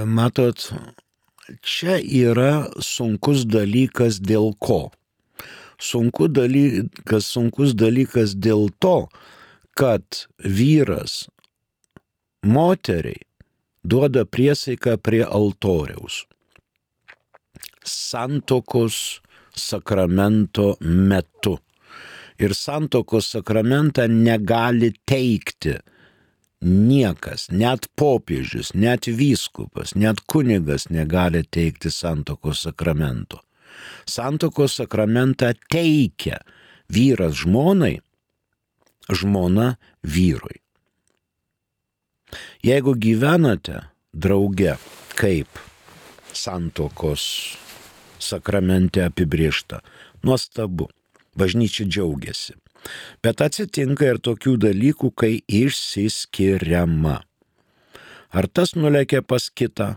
Matot, 0.07 0.68
čia 1.66 1.96
yra 1.98 2.68
sunkus 2.78 3.42
dalykas 3.48 4.20
dėl 4.22 4.52
ko. 4.62 4.92
Sunku 5.80 6.28
dalykas, 6.30 7.26
sunkus 7.26 7.74
dalykas 7.74 8.34
dėl 8.38 8.68
to, 8.78 9.08
kad 9.74 10.26
vyras 10.38 11.24
moteriai 12.46 13.22
duoda 13.84 14.24
priesaiką 14.24 14.96
prie 15.02 15.24
altoriaus. 15.24 16.24
Santokos 17.84 19.20
sakramento 19.54 20.74
metu. 20.80 21.58
Ir 22.38 22.54
santokos 22.54 23.28
sakramentą 23.30 24.08
negali 24.10 24.90
teikti 25.06 25.76
niekas, 26.64 27.46
net 27.52 27.87
popiežius, 27.94 28.72
net 28.74 29.06
vyskupas, 29.06 29.94
net 29.94 30.24
kunigas 30.26 30.88
negali 30.90 31.44
teikti 31.44 31.92
santokos 31.92 32.64
sakramento. 32.66 33.43
Santokos 34.06 34.76
sakramentą 34.80 35.52
teikia 35.72 36.40
vyras 36.88 37.38
žmonai, 37.42 37.98
žmona 39.10 39.74
vyrui. 40.02 40.60
Jeigu 42.64 42.94
gyvenate 42.98 43.84
drauge, 44.12 44.76
kaip 45.14 45.48
santokos 46.34 47.56
sakramente 48.18 49.04
apibriešta, 49.04 49.80
nuostabu, 50.24 50.88
bažnyčia 51.37 51.87
džiaugiasi. 51.87 52.56
Bet 53.24 53.40
atsitinka 53.44 54.08
ir 54.12 54.20
tokių 54.20 54.56
dalykų, 54.60 55.10
kai 55.16 55.34
išsiskiriama. 55.48 57.20
Ar 58.34 58.48
tas 58.50 58.74
nulekia 58.76 59.22
pas 59.22 59.46
kitą, 59.48 59.94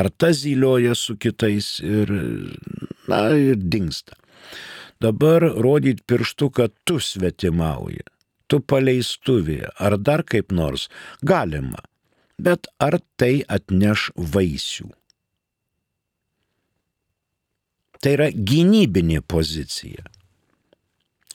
ar 0.00 0.10
tas 0.10 0.42
zylioja 0.42 0.96
su 0.98 1.16
kitais 1.20 1.78
ir, 1.84 2.12
na, 3.10 3.20
ir 3.36 3.60
dinksta. 3.60 4.16
Dabar 5.00 5.44
rodyti 5.64 6.04
pirštu, 6.06 6.50
kad 6.56 6.74
tu 6.84 6.98
svetimauji, 7.00 8.04
tu 8.48 8.60
paleistuvėje, 8.60 9.70
ar 9.80 9.96
dar 9.96 10.24
kaip 10.28 10.52
nors, 10.52 10.88
galima. 11.24 11.80
Bet 12.40 12.68
ar 12.80 12.98
tai 13.20 13.40
atneš 13.48 14.10
vaisių? 14.16 14.88
Tai 18.00 18.12
yra 18.16 18.30
gynybinė 18.32 19.20
pozicija. 19.28 20.06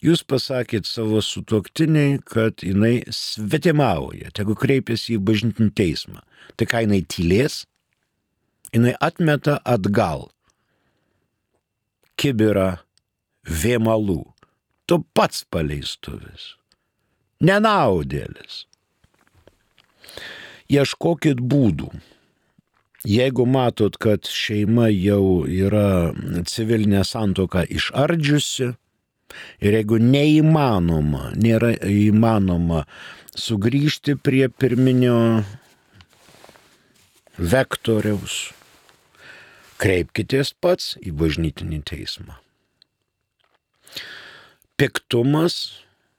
Jūs 0.05 0.21
pasakėt 0.27 0.85
savo 0.89 1.21
sutoktiniai, 1.23 2.17
kad 2.25 2.61
jinai 2.65 2.99
svetimauja, 3.13 4.29
tegu 4.37 4.53
kreipiasi 4.57 5.15
į 5.15 5.21
bažnytinį 5.25 5.71
teismą. 5.77 6.21
Tai 6.57 6.67
ką 6.69 6.83
jinai 6.85 7.01
tylės? 7.09 7.63
Jinai 8.75 8.95
atmeta 8.99 9.57
atgal 9.63 10.27
kibirą 12.19 12.75
vėmalų. 13.47 14.21
Tu 14.85 14.99
pats 15.17 15.45
paleistuvis. 15.49 16.53
Nenaudėlis. 17.41 18.65
Ieškokit 20.69 21.39
būdų. 21.41 21.89
Jeigu 23.05 23.45
matot, 23.45 23.97
kad 24.01 24.25
šeima 24.27 24.89
jau 24.89 25.45
yra 25.45 26.13
civilinė 26.49 27.03
santoka 27.05 27.63
išardžiusi, 27.69 28.73
Ir 29.59 29.75
jeigu 29.75 29.99
neįmanoma, 30.01 31.31
nėra 31.35 31.73
įmanoma 31.89 32.83
sugrįžti 33.35 34.15
prie 34.21 34.47
pirminio 34.49 35.17
vektoriaus, 37.37 38.35
kreipkitės 39.81 40.53
pats 40.61 40.95
į 41.03 41.13
bažnytinį 41.19 41.81
teismą. 41.89 42.37
Piktumas 44.75 45.55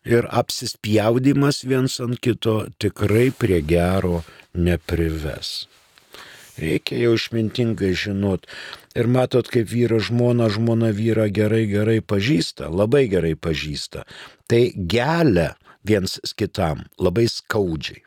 ir 0.07 0.29
apsispjaudimas 0.33 1.65
viens 1.69 1.99
ant 2.01 2.21
kito 2.23 2.63
tikrai 2.81 3.29
prie 3.35 3.61
gero 3.61 4.23
neprives. 4.55 5.67
Reikia 6.57 7.03
jau 7.03 7.17
išmintingai 7.19 7.93
žinot. 7.93 8.47
Ir 8.97 9.11
matot, 9.13 9.45
kaip 9.53 9.69
vyras 9.69 10.09
žmona, 10.09 10.49
žmona 10.49 10.89
vyrą 10.97 11.27
gerai, 11.29 11.67
gerai 11.69 11.99
pažįsta, 12.01 12.71
labai 12.73 13.05
gerai 13.13 13.35
pažįsta. 13.37 14.07
Tai 14.49 14.63
gelia 14.73 15.51
viens 15.85 16.17
kitam 16.39 16.87
labai 16.97 17.29
skaudžiai. 17.29 18.06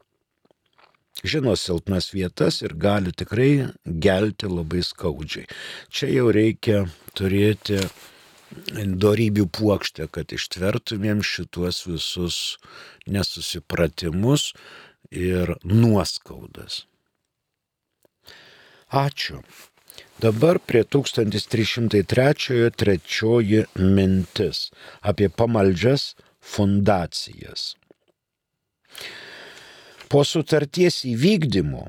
Žino 1.23 1.55
silpnas 1.59 2.13
vietas 2.13 2.61
ir 2.63 2.73
gali 2.79 3.11
tikrai 3.11 3.67
gelti 3.83 4.47
labai 4.47 4.83
skaudžiai. 4.85 5.49
Čia 5.91 6.07
jau 6.13 6.29
reikia 6.31 6.85
turėti 7.17 7.81
darybių 9.03 9.45
puokštę, 9.53 10.07
kad 10.15 10.31
ištvertumėm 10.33 11.19
šituos 11.25 11.83
visus 11.89 12.37
nesusipratimus 13.05 14.53
ir 15.11 15.57
nuoskaudas. 15.63 16.85
Ačiū. 18.89 19.43
Dabar 20.19 20.59
prie 20.59 20.83
1303 20.83 22.71
trečioji 22.75 23.65
mintis 23.75 24.69
apie 25.01 25.29
pamaldžias 25.29 26.15
fundacijas. 26.39 27.75
Po 30.09 30.23
sutarties 30.25 31.03
įvykdymo 31.05 31.83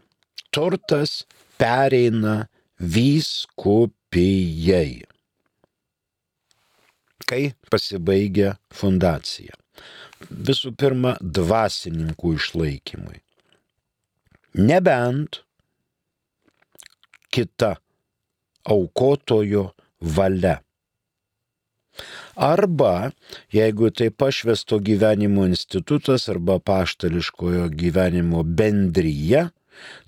turtas 0.52 1.24
pereina 1.60 2.48
vyskupijai, 2.80 3.72
kai 7.24 7.42
pasibaigia 7.72 8.56
fundacija. 8.74 9.54
Visų 10.28 10.74
pirma, 10.76 11.14
dvasininkų 11.20 12.34
išlaikymui. 12.36 13.18
Nebent 14.60 15.40
kita 17.32 17.76
aukotojo 18.68 19.70
valia. 20.00 20.60
Arba, 22.36 23.12
jeigu 23.52 23.90
tai 23.90 24.10
pašvesto 24.10 24.78
gyvenimo 24.78 25.46
institutas 25.48 26.28
arba 26.32 26.58
paštališkojo 26.58 27.68
gyvenimo 27.82 28.42
bendryje, 28.44 29.50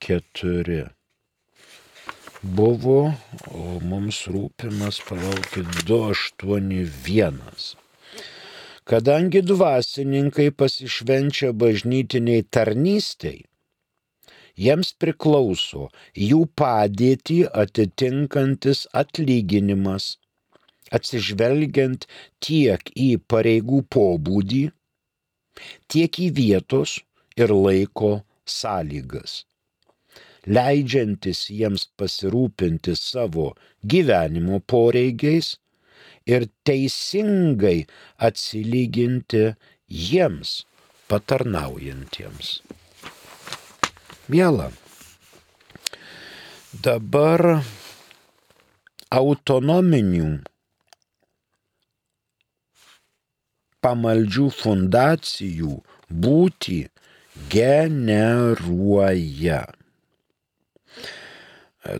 4. 0.00 0.90
Buvo, 2.42 3.12
o 3.54 3.64
mums 3.78 4.24
rūpimas, 4.26 4.96
palaukit, 5.06 5.68
281. 5.86 7.36
Kadangi 8.90 9.42
dvasininkai 9.46 10.48
pasišvenčia 10.50 11.52
bažnytiniai 11.54 12.42
tarnystei, 12.50 13.44
jiems 14.58 14.90
priklauso 14.98 15.86
jų 16.18 16.40
padėtį 16.58 17.36
atitinkantis 17.64 18.88
atlyginimas, 19.02 20.16
atsižvelgiant 20.90 22.08
tiek 22.42 22.82
į 22.96 23.12
pareigų 23.30 23.84
pobūdį, 23.94 24.64
tiek 25.86 26.20
į 26.26 26.28
vietos 26.40 26.96
ir 27.38 27.54
laiko 27.54 28.10
sąlygas, 28.50 29.44
leidžiantis 30.46 31.46
jiems 31.52 31.86
pasirūpinti 31.98 32.96
savo 32.98 33.50
gyvenimo 33.84 34.60
poreigiais 34.72 35.54
ir 36.28 36.46
teisingai 36.66 37.86
atsilyginti 38.28 39.44
jiems 39.90 40.60
patarnaujantiems. 41.10 42.60
Mėla, 44.30 44.68
dabar 46.86 47.42
autonominių 49.10 50.28
pamaldžių 53.82 54.46
fundacijų 54.54 55.74
būti 56.26 56.78
generuoja. 57.50 59.66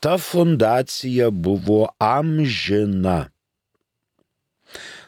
Ta 0.00 0.18
fundacija 0.18 1.30
buvo 1.30 1.88
amžina. 1.98 3.28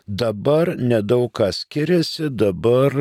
Dabar 0.07 0.77
nedaug 0.79 1.33
kas 1.35 1.64
skiriasi, 1.64 2.29
dabar 2.31 2.95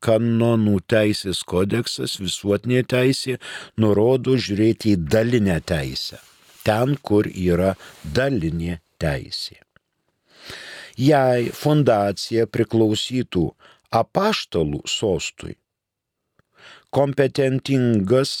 kanonų 0.00 0.78
teisės 0.88 1.42
kodeksas, 1.44 2.14
visuotinė 2.16 2.80
teisė, 2.88 3.34
nurodo 3.76 4.38
žiūrėti 4.40 4.94
į 4.94 5.00
dalinę 5.12 5.58
teisę. 5.60 6.16
Ten, 6.64 6.96
kur 6.96 7.28
yra 7.28 7.74
dalinė 8.04 8.78
teisė. 8.96 9.58
Jei 10.96 11.52
fundacija 11.52 12.48
priklausytų 12.48 13.44
apaštalų 14.00 14.80
sostui, 14.88 15.58
kompetentingas 16.88 18.32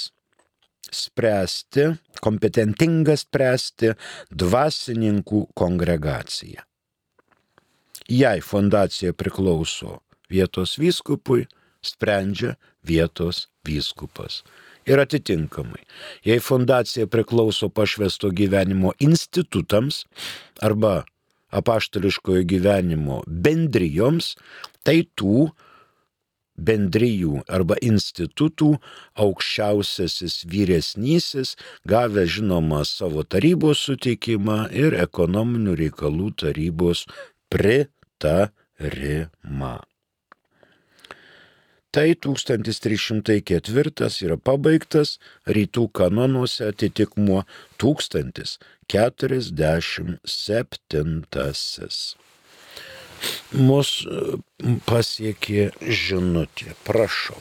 spręsti, 0.88 1.86
kompetentingas 2.24 3.28
spręsti 3.28 3.92
dvasininkų 4.32 5.44
kongregacija. 5.52 6.64
Jei 8.10 8.40
fondacija 8.42 9.12
priklauso 9.14 10.00
vietos 10.30 10.72
vyskupui, 10.82 11.44
sprendžia 11.78 12.56
vietos 12.82 13.44
vyskupas. 13.62 14.40
Ir 14.82 14.98
atitinkamai, 14.98 15.84
jei 16.26 16.40
fondacija 16.42 17.06
priklauso 17.06 17.68
pašvesto 17.70 18.32
gyvenimo 18.34 18.90
institutams 18.98 20.02
arba 20.58 21.04
apaštališkojo 21.54 22.42
gyvenimo 22.50 23.20
bendrijoms, 23.26 24.32
tai 24.82 25.04
tų 25.14 25.52
bendrijų 26.58 27.44
arba 27.46 27.78
institutų 27.78 28.72
aukščiausiasis 29.22 30.40
vyresnysis, 30.50 31.54
gavę 31.86 32.26
žinoma 32.26 32.82
savo 32.88 33.22
tarybos 33.22 33.86
sutikimą 33.86 34.64
ir 34.74 34.98
ekonominių 35.06 35.78
reikalų 35.84 36.34
tarybos 36.42 37.06
pritarimą 37.54 37.99
tarima. 38.20 39.80
Tai 41.90 42.14
1304 42.14 44.22
yra 44.22 44.38
pabaigtas 44.38 45.18
rytų 45.50 45.90
kanonuose 45.90 46.70
atitikmuo 46.70 47.42
1047. 47.82 50.22
Mus 53.58 54.06
pasiekė 54.86 55.74
žinutė, 55.82 56.78
prašau. 56.86 57.34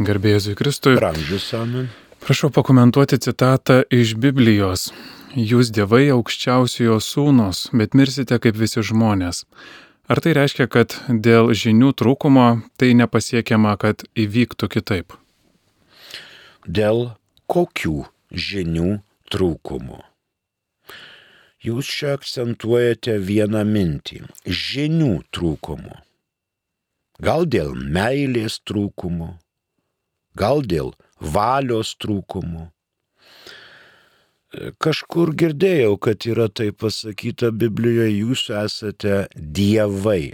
Garbėjai 0.00 0.56
Kristui. 0.58 0.96
Ramžius 0.98 1.54
amen. 1.54 1.86
Prašau 2.24 2.48
pakomentuoti 2.50 3.18
citatą 3.20 3.84
iš 3.92 4.16
Biblijos 4.16 4.92
jūs 5.34 5.72
dievai 5.74 6.08
aukščiausiojo 6.14 7.00
sūnus, 7.02 7.68
bet 7.74 7.94
mirsite 7.94 8.38
kaip 8.38 8.56
visi 8.58 8.82
žmonės. 8.82 9.44
Ar 10.06 10.20
tai 10.20 10.34
reiškia, 10.36 10.68
kad 10.68 10.96
dėl 11.08 11.54
žinių 11.56 11.94
trūkumo 11.96 12.48
tai 12.78 12.92
nepasiekiama, 12.94 13.76
kad 13.80 14.04
įvyktų 14.14 14.68
kitaip? 14.68 15.14
Dėl 16.66 17.14
kokių 17.48 18.04
žinių 18.30 18.98
trūkumų? 19.32 20.02
Jūs 21.64 21.88
čia 21.88 22.18
akcentuojate 22.18 23.16
vieną 23.24 23.64
mintį- 23.64 24.20
žinių 24.64 25.24
trūkumų. 25.32 25.96
Gal 27.24 27.46
dėl 27.46 27.72
meilės 27.72 28.60
trūkumų, 28.68 29.38
gal 30.36 30.60
dėl 30.60 30.92
valios 31.20 31.94
trūkumų, 31.96 32.73
Kažkur 34.82 35.32
girdėjau, 35.38 35.96
kad 35.98 36.24
yra 36.28 36.46
tai 36.48 36.70
pasakyta 36.70 37.50
Biblijoje, 37.54 38.12
jūs 38.20 38.46
esate 38.54 39.24
dievai. 39.34 40.32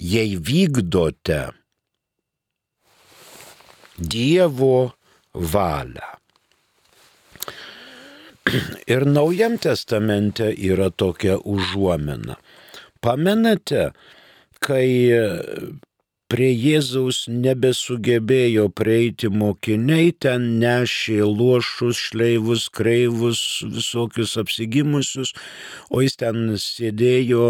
Jei 0.00 0.34
vykdote 0.36 1.42
Dievo 3.94 4.94
valią. 5.34 6.08
Ir 8.92 9.06
Naujam 9.06 9.54
testamente 9.62 10.50
yra 10.50 10.90
tokia 10.90 11.36
užuomina. 11.38 12.36
Pamenate, 13.04 13.92
kai 14.58 14.88
prie 16.30 16.50
Jėzaus 16.52 17.24
nebesugebėjo 17.28 18.68
prieiti 18.72 19.30
mokiniai, 19.30 20.12
ten 20.12 20.46
nešė 20.62 21.20
luošus, 21.26 22.00
šleivus, 22.08 22.68
kreivus, 22.72 23.40
visokius 23.64 24.36
apsigimusius, 24.40 25.34
o 25.90 26.02
jis 26.04 26.18
ten 26.20 26.56
sėdėjo, 26.60 27.48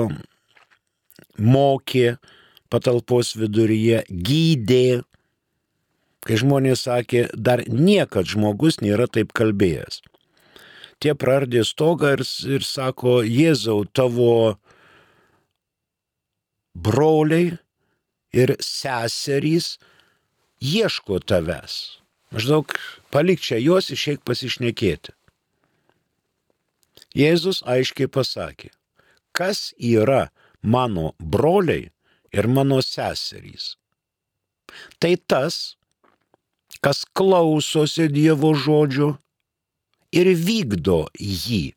mokė 1.39 2.17
patalpos 2.73 3.35
viduryje, 3.39 4.05
gydė. 4.11 5.03
Kai 6.25 6.39
žmonės 6.41 6.87
sakė, 6.87 7.27
dar 7.37 7.63
niekad 7.69 8.27
žmogus 8.31 8.81
nėra 8.81 9.07
taip 9.13 9.35
kalbėjęs. 9.37 10.01
Tie 11.05 11.13
prardė 11.19 11.67
stogą 11.69 12.15
ir, 12.17 12.23
ir 12.49 12.65
sako, 12.65 13.19
Jėzau, 13.27 13.83
tavo 13.93 14.57
broliai 16.75 17.59
ir 18.35 18.57
seserys 18.61 19.77
ieško 20.61 21.21
tavęs. 21.23 21.75
Maždaug 22.35 22.75
palik 23.15 23.41
čia 23.41 23.61
juos 23.63 23.93
išeik 23.95 24.25
pasišnekėti. 24.27 25.15
Jėzus 27.15 27.63
aiškiai 27.71 28.11
pasakė, 28.11 28.73
kas 29.31 29.71
yra 29.79 30.33
mano 30.67 31.13
broliai 31.19 31.93
ir 32.35 32.49
mano 32.51 32.81
seserys. 32.83 33.77
Tai 34.99 35.15
tas, 35.31 35.77
kas 36.83 37.05
klausosi 37.15 38.09
Dievo 38.11 38.51
žodžio 38.59 39.13
ir 40.11 40.33
vykdo 40.35 41.05
jį, 41.15 41.71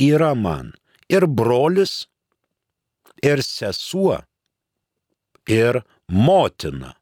yra 0.00 0.32
man 0.32 0.72
ir 1.12 1.28
brolis, 1.28 2.06
ir 3.20 3.44
sesuo, 3.44 4.22
ir 5.48 5.82
motina. 6.08 6.94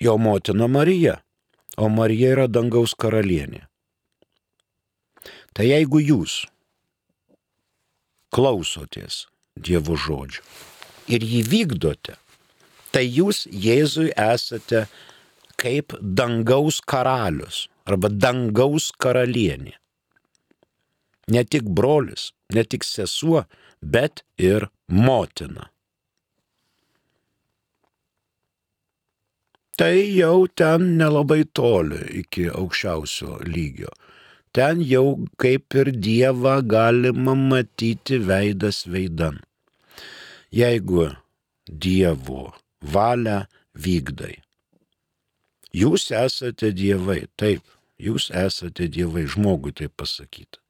Jo 0.00 0.16
motina 0.18 0.66
Marija, 0.66 1.20
o 1.76 1.88
Marija 1.88 2.32
yra 2.36 2.46
dangaus 2.50 2.94
karalienė. 2.98 3.66
Tai 5.52 5.66
jeigu 5.68 6.00
jūs 6.00 6.42
klausotės 8.32 9.26
Dievo 9.52 9.98
žodžių 10.00 10.40
ir 11.12 11.24
jį 11.28 11.42
vykdote, 11.52 12.16
tai 12.90 13.04
jūs 13.04 13.44
Jėzui 13.46 14.08
esate 14.16 14.86
kaip 15.60 15.92
dangaus 16.00 16.80
karalius 16.80 17.66
arba 17.84 18.08
dangaus 18.08 18.90
karalienė. 18.96 19.76
Ne 21.32 21.44
tik 21.44 21.68
brolis, 21.78 22.30
ne 22.54 22.64
tik 22.64 22.84
sesuo, 22.84 23.44
bet 23.80 24.24
ir 24.38 24.68
motina. 24.88 25.72
Tai 29.78 29.96
jau 30.20 30.46
ten 30.58 30.82
nelabai 31.00 31.42
toli 31.56 32.02
iki 32.20 32.44
aukščiausio 32.60 33.38
lygio. 33.48 33.88
Ten 34.52 34.82
jau 34.84 35.06
kaip 35.40 35.74
ir 35.80 35.88
Dievą 36.06 36.58
galima 36.74 37.34
matyti 37.34 38.20
veidas 38.30 38.84
veidan. 38.92 39.40
Jeigu 40.52 41.08
Dievo 41.66 42.52
valią 42.94 43.38
vykdai. 43.72 44.36
Jūs 45.72 46.10
esate 46.12 46.74
dievai, 46.76 47.22
taip, 47.40 47.64
jūs 47.96 48.28
esate 48.28 48.90
dievai, 48.92 49.24
žmogui 49.24 49.72
tai 49.72 49.88
pasakyti. 49.88 50.61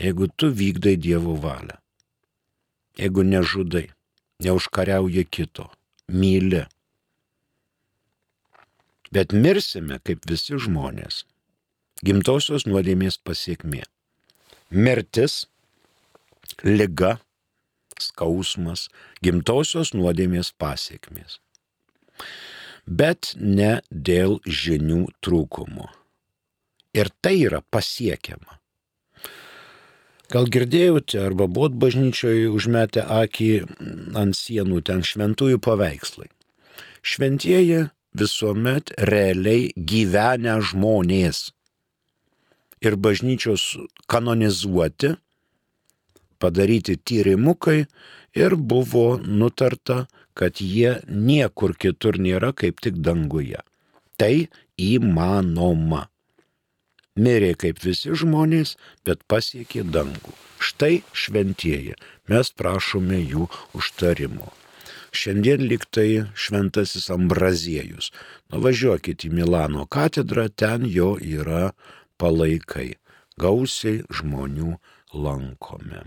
Jeigu 0.00 0.28
tu 0.36 0.50
vykdai 0.50 0.96
Dievo 1.00 1.36
valią 1.40 1.78
jeigu 2.98 3.22
nežudai, 3.22 3.88
neužkariauji 4.42 5.24
kito, 5.24 5.70
myli. 6.08 6.64
Bet 9.14 9.32
mirsime 9.32 10.00
kaip 10.02 10.26
visi 10.30 10.58
žmonės. 10.58 11.22
Gimtosios 12.04 12.66
nuodėmės 12.66 13.20
pasiekmė. 13.22 13.84
Mirtis, 14.74 15.44
lyga, 16.66 17.18
skausmas, 18.02 18.88
gimtosios 19.22 19.94
nuodėmės 19.94 20.50
pasiekmės. 20.58 21.38
Bet 22.84 23.32
ne 23.38 23.78
dėl 23.88 24.40
žinių 24.44 25.06
trūkumo. 25.22 25.86
Ir 26.94 27.10
tai 27.22 27.38
yra 27.46 27.62
pasiekiama. 27.62 28.58
Gal 30.32 30.48
girdėjote 30.48 31.20
arba 31.20 31.46
buvot 31.46 31.74
bažnyčioje 31.76 32.46
užmetę 32.56 33.04
akį 33.04 33.50
ant 34.16 34.36
sienų 34.38 34.80
ten 34.88 35.02
šventųjų 35.04 35.60
paveikslai. 35.66 36.30
Šventieji 37.04 37.82
visuomet 38.16 38.94
realiai 39.10 39.68
gyvenę 39.76 40.56
žmonės. 40.70 41.50
Ir 42.84 42.96
bažnyčios 42.96 43.66
kanonizuoti, 44.08 45.14
padaryti 46.40 46.96
tyrimukai 46.96 47.84
ir 48.36 48.56
buvo 48.56 49.18
nutarta, 49.20 50.06
kad 50.34 50.58
jie 50.58 50.98
niekur 51.06 51.76
kitur 51.78 52.18
nėra 52.18 52.52
kaip 52.56 52.80
tik 52.82 52.98
danguje. 53.04 53.60
Tai 54.18 54.48
įmanoma 54.80 56.08
mirė 57.16 57.54
kaip 57.58 57.80
visi 57.84 58.14
žmonės, 58.14 58.74
bet 59.06 59.22
pasiekė 59.30 59.84
dangų. 59.94 60.34
Štai 60.58 61.02
šventieji, 61.12 61.96
mes 62.30 62.50
prašome 62.56 63.20
jų 63.20 63.48
užtarimo. 63.76 64.52
Šiandien 65.14 65.62
liktai 65.70 66.24
šventasis 66.34 67.06
Ambraziejus. 67.14 68.10
Nuvažiuokit 68.50 69.28
į 69.28 69.30
Milano 69.36 69.86
katedrą, 69.86 70.48
ten 70.50 70.88
jo 70.90 71.14
yra 71.22 71.70
palaikai. 72.18 72.96
Gausiai 73.38 74.02
žmonių 74.14 74.74
lankome. 75.14 76.04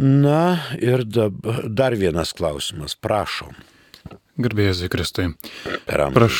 Na 0.00 0.72
ir 0.80 1.04
dabar, 1.04 1.68
dar 1.68 1.96
vienas 1.96 2.32
klausimas, 2.36 2.96
prašom. 2.96 3.52
Garbėjai 4.40 4.88
Kristui. 4.92 5.28
Praš, 5.84 6.38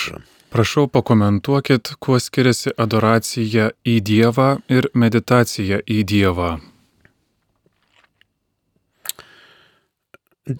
Prašau 0.53 0.85
pakomentuokit, 0.89 1.95
kuo 1.97 2.19
skiriasi 2.21 2.75
adoracija 2.85 3.71
į 3.89 3.95
Dievą 4.05 4.49
ir 4.69 4.91
meditacija 4.93 5.79
į 5.89 6.03
Dievą. 6.11 6.49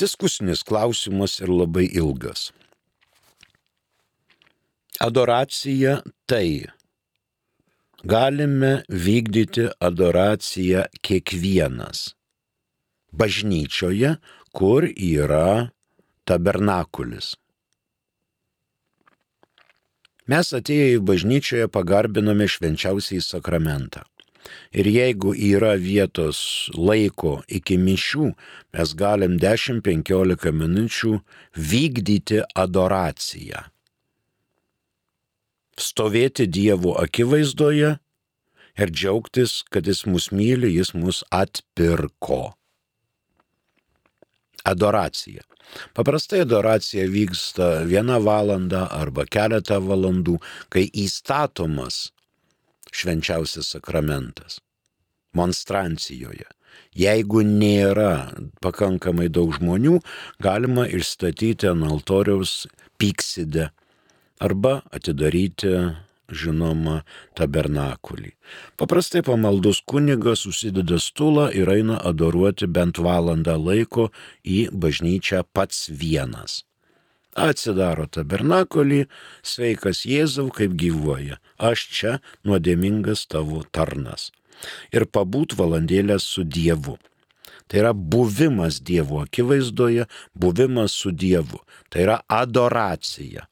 Diskusinis 0.03 0.63
klausimas 0.65 1.35
ir 1.45 1.53
labai 1.53 1.85
ilgas. 1.93 2.47
Adoracija 5.09 5.99
tai. 6.25 6.71
Galime 8.15 8.73
vykdyti 8.89 9.69
adoraciją 9.91 10.87
kiekvienas. 11.05 12.15
Bažnyčioje, 13.13 14.17
kur 14.57 14.89
yra 14.89 15.69
tabernakulis. 16.25 17.35
Mes 20.33 20.49
atėję 20.57 20.85
į 20.97 21.01
bažnyčioje 21.09 21.69
pagarbiname 21.69 22.47
švenčiausiai 22.49 23.21
sakramentą. 23.21 24.07
Ir 24.73 24.89
jeigu 24.89 25.35
yra 25.37 25.75
vietos 25.77 26.39
laiko 26.73 27.33
iki 27.59 27.77
mišių, 27.77 28.29
mes 28.73 28.95
galim 29.03 29.37
10-15 29.43 30.55
minučių 30.61 31.13
vykdyti 31.73 32.41
adoraciją. 32.65 33.67
Stovėti 35.77 36.49
Dievo 36.49 36.97
akivaizdoje 37.05 37.93
ir 38.81 38.97
džiaugtis, 38.97 39.61
kad 39.69 39.85
Jis 39.89 40.07
mus 40.09 40.31
myli, 40.33 40.73
Jis 40.79 40.95
mus 40.97 41.23
atpirko. 41.29 42.43
Adoracija. 44.69 45.43
Paprastai 45.97 46.43
adoracija 46.45 47.07
vyksta 47.11 47.69
vieną 47.89 48.19
valandą 48.23 48.85
arba 48.93 49.25
keletą 49.27 49.81
valandų, 49.83 50.37
kai 50.73 50.85
įstatomas 51.05 52.11
švenčiausias 52.93 53.73
sakramentas 53.75 54.61
monstrancijoje. 55.37 56.49
Jeigu 56.97 57.41
nėra 57.45 58.33
pakankamai 58.65 59.31
daug 59.33 59.55
žmonių, 59.57 59.99
galima 60.45 60.85
išstatyti 60.89 61.71
ant 61.71 61.87
altoriaus 61.89 62.67
pyksidę 63.01 63.71
arba 64.45 64.81
atidaryti 64.93 65.73
žinoma, 66.33 67.03
tabernakulį. 67.39 68.33
Paprastai 68.81 69.23
pamaldus 69.27 69.83
kunigas 69.87 70.45
susideda 70.47 70.99
stulą 70.99 71.51
ir 71.55 71.71
eina 71.71 72.01
adoruoti 72.11 72.67
bent 72.67 72.99
valandą 72.99 73.57
laiko 73.61 74.11
į 74.43 74.67
bažnyčią 74.73 75.45
pats 75.53 75.87
vienas. 75.93 76.63
Atsidaro 77.33 78.05
tabernakulį, 78.13 79.07
sveikas 79.41 80.03
Jėzau, 80.05 80.51
kaip 80.53 80.75
gyvuoja, 80.77 81.39
aš 81.57 81.87
čia 81.89 82.19
nuodėmingas 82.45 83.25
tavo 83.33 83.63
tarnas. 83.73 84.29
Ir 84.93 85.09
pabūt 85.09 85.57
valandėlę 85.57 86.19
su 86.21 86.45
Dievu. 86.45 86.99
Tai 87.67 87.81
yra 87.81 87.95
buvimas 87.97 88.83
Dievo 88.85 89.23
akivaizdoje, 89.23 90.05
buvimas 90.37 90.93
su 90.93 91.11
Dievu. 91.11 91.63
Tai 91.89 92.05
yra 92.05 92.19
adoracija. 92.29 93.47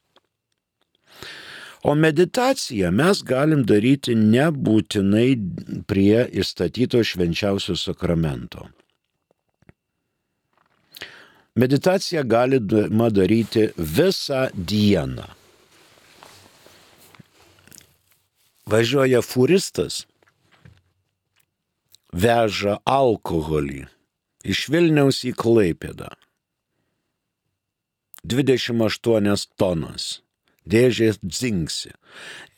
O 1.82 1.94
meditaciją 1.94 2.90
mes 2.92 3.22
galim 3.24 3.64
daryti 3.64 4.12
nebūtinai 4.16 5.30
prie 5.88 6.26
įstatyto 6.42 7.00
švenčiausio 7.00 7.76
sakramento. 7.80 8.66
Meditaciją 11.56 12.24
galima 12.28 13.08
daryti 13.10 13.70
visą 13.76 14.48
dieną. 14.54 15.24
Važiuoja 18.70 19.18
furistas, 19.24 20.04
veža 22.12 22.76
alkoholį 22.86 23.86
iš 24.44 24.68
Vilniaus 24.70 25.24
į 25.26 25.32
Klaipėdą. 25.34 26.12
28 28.30 29.48
tonas 29.56 30.20
dėžės 30.70 31.20
dzingsi. 31.22 31.92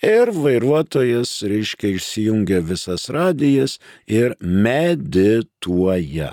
Ir 0.05 0.33
vairuotojas, 0.35 1.35
reiškia, 1.47 1.95
išsijungia 1.97 2.61
visas 2.67 3.09
radijas 3.13 3.79
ir 4.07 4.37
medituoja. 4.41 6.33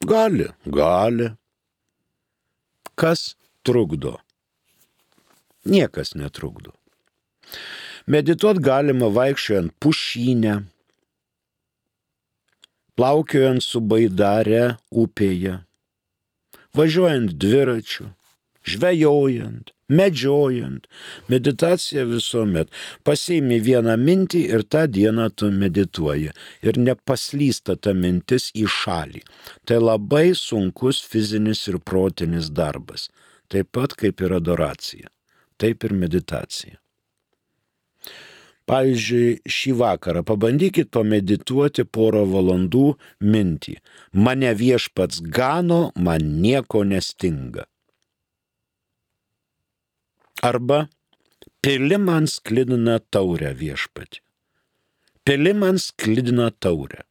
Gali, 0.00 0.48
gali. 0.64 1.30
Kas 2.96 3.34
trukdo? 3.62 4.18
Niekas 5.64 6.14
netrukdo. 6.16 6.72
Medituot 8.10 8.58
galima 8.64 9.10
vaikščiojant 9.12 9.74
pušynę, 9.80 10.54
plaukiojant 12.96 13.62
su 13.64 13.82
baidare 13.84 14.78
upėje, 14.90 15.58
važiuojant 16.76 17.36
dviračiu, 17.40 18.08
žvejojant, 18.66 19.74
medžiojant. 19.90 20.86
Meditacija 21.28 22.06
visuomet. 22.08 22.70
Pasiimi 23.06 23.60
vieną 23.66 23.96
mintį 24.00 24.42
ir 24.54 24.64
tą 24.72 24.86
dieną 24.86 25.28
tu 25.34 25.50
medituoji. 25.52 26.32
Ir 26.66 26.80
nepaslysta 26.80 27.76
ta 27.76 27.94
mintis 27.94 28.50
į 28.54 28.66
šalį. 28.80 29.24
Tai 29.66 29.80
labai 29.82 30.30
sunkus 30.38 31.02
fizinis 31.02 31.66
ir 31.68 31.80
protinis 31.84 32.50
darbas. 32.50 33.08
Taip 33.50 33.72
pat 33.74 33.96
kaip 33.98 34.22
ir 34.22 34.38
adoracija. 34.38 35.10
Taip 35.60 35.84
ir 35.84 35.96
meditacija. 36.04 36.78
Pavyzdžiui, 38.70 39.40
šį 39.50 39.72
vakarą 39.80 40.20
pabandykit 40.22 40.92
pamedituoti 40.94 41.82
porą 41.96 42.22
valandų 42.30 42.84
mintį. 43.26 43.74
Mane 44.14 44.52
viešpats 44.54 45.24
gano, 45.34 45.80
man 45.98 46.28
nieko 46.44 46.84
nestinga. 46.86 47.66
Arba 50.42 50.86
pili 51.60 51.98
man 52.00 52.26
sklidiną 52.30 52.98
taurę 53.12 53.52
viešpatį. 53.56 54.22
Pili 55.24 55.52
man 55.54 55.78
sklidiną 55.78 56.48
taurę. 56.58 57.04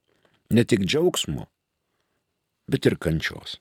Ne 0.50 0.66
tik 0.66 0.82
džiaugsmo, 0.82 1.46
bet 2.66 2.90
ir 2.90 2.98
kančios. 2.98 3.60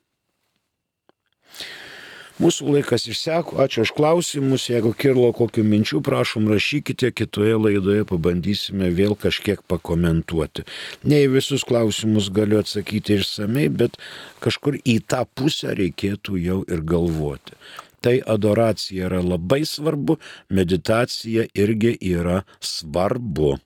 Mūsų 2.38 2.68
laikas 2.70 3.09
išseko, 3.11 3.56
ačiū 3.64 3.82
už 3.82 3.90
klausimus, 3.96 4.68
jeigu 4.70 4.92
kirlo 4.94 5.32
kokių 5.34 5.64
minčių, 5.66 5.98
prašom 6.06 6.46
rašykite, 6.52 7.11
kitoje 7.11 7.56
laidoje 7.59 8.04
pabandysime 8.06 8.92
vėl 8.94 9.16
kažkiek 9.18 9.64
pakomentuoti. 9.66 10.62
Ne 11.02 11.24
į 11.24 11.32
visus 11.34 11.66
klausimus 11.66 12.30
galiu 12.30 12.61
atsakyti 12.62 13.18
išsamei, 13.18 13.66
bet 13.68 13.98
kažkur 14.44 14.78
į 14.78 15.00
tą 15.11 15.24
pusę 15.34 15.74
reikėtų 15.82 16.38
jau 16.38 16.61
ir 16.70 16.86
galvoti 16.86 17.59
tai 18.01 18.20
adoracija 18.26 19.07
yra 19.09 19.22
labai 19.22 19.64
svarbu, 19.64 20.18
meditacija 20.49 21.46
irgi 21.55 21.96
yra 22.01 22.42
svarbu. 22.61 23.57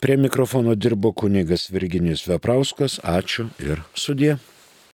Prie 0.00 0.16
mikrofono 0.16 0.74
dirbo 0.74 1.12
kunigas 1.12 1.70
Virginijus 1.70 2.26
Veprauskas, 2.28 3.00
ačiū 3.02 3.48
ir 3.64 3.80
sudė. 3.96 4.36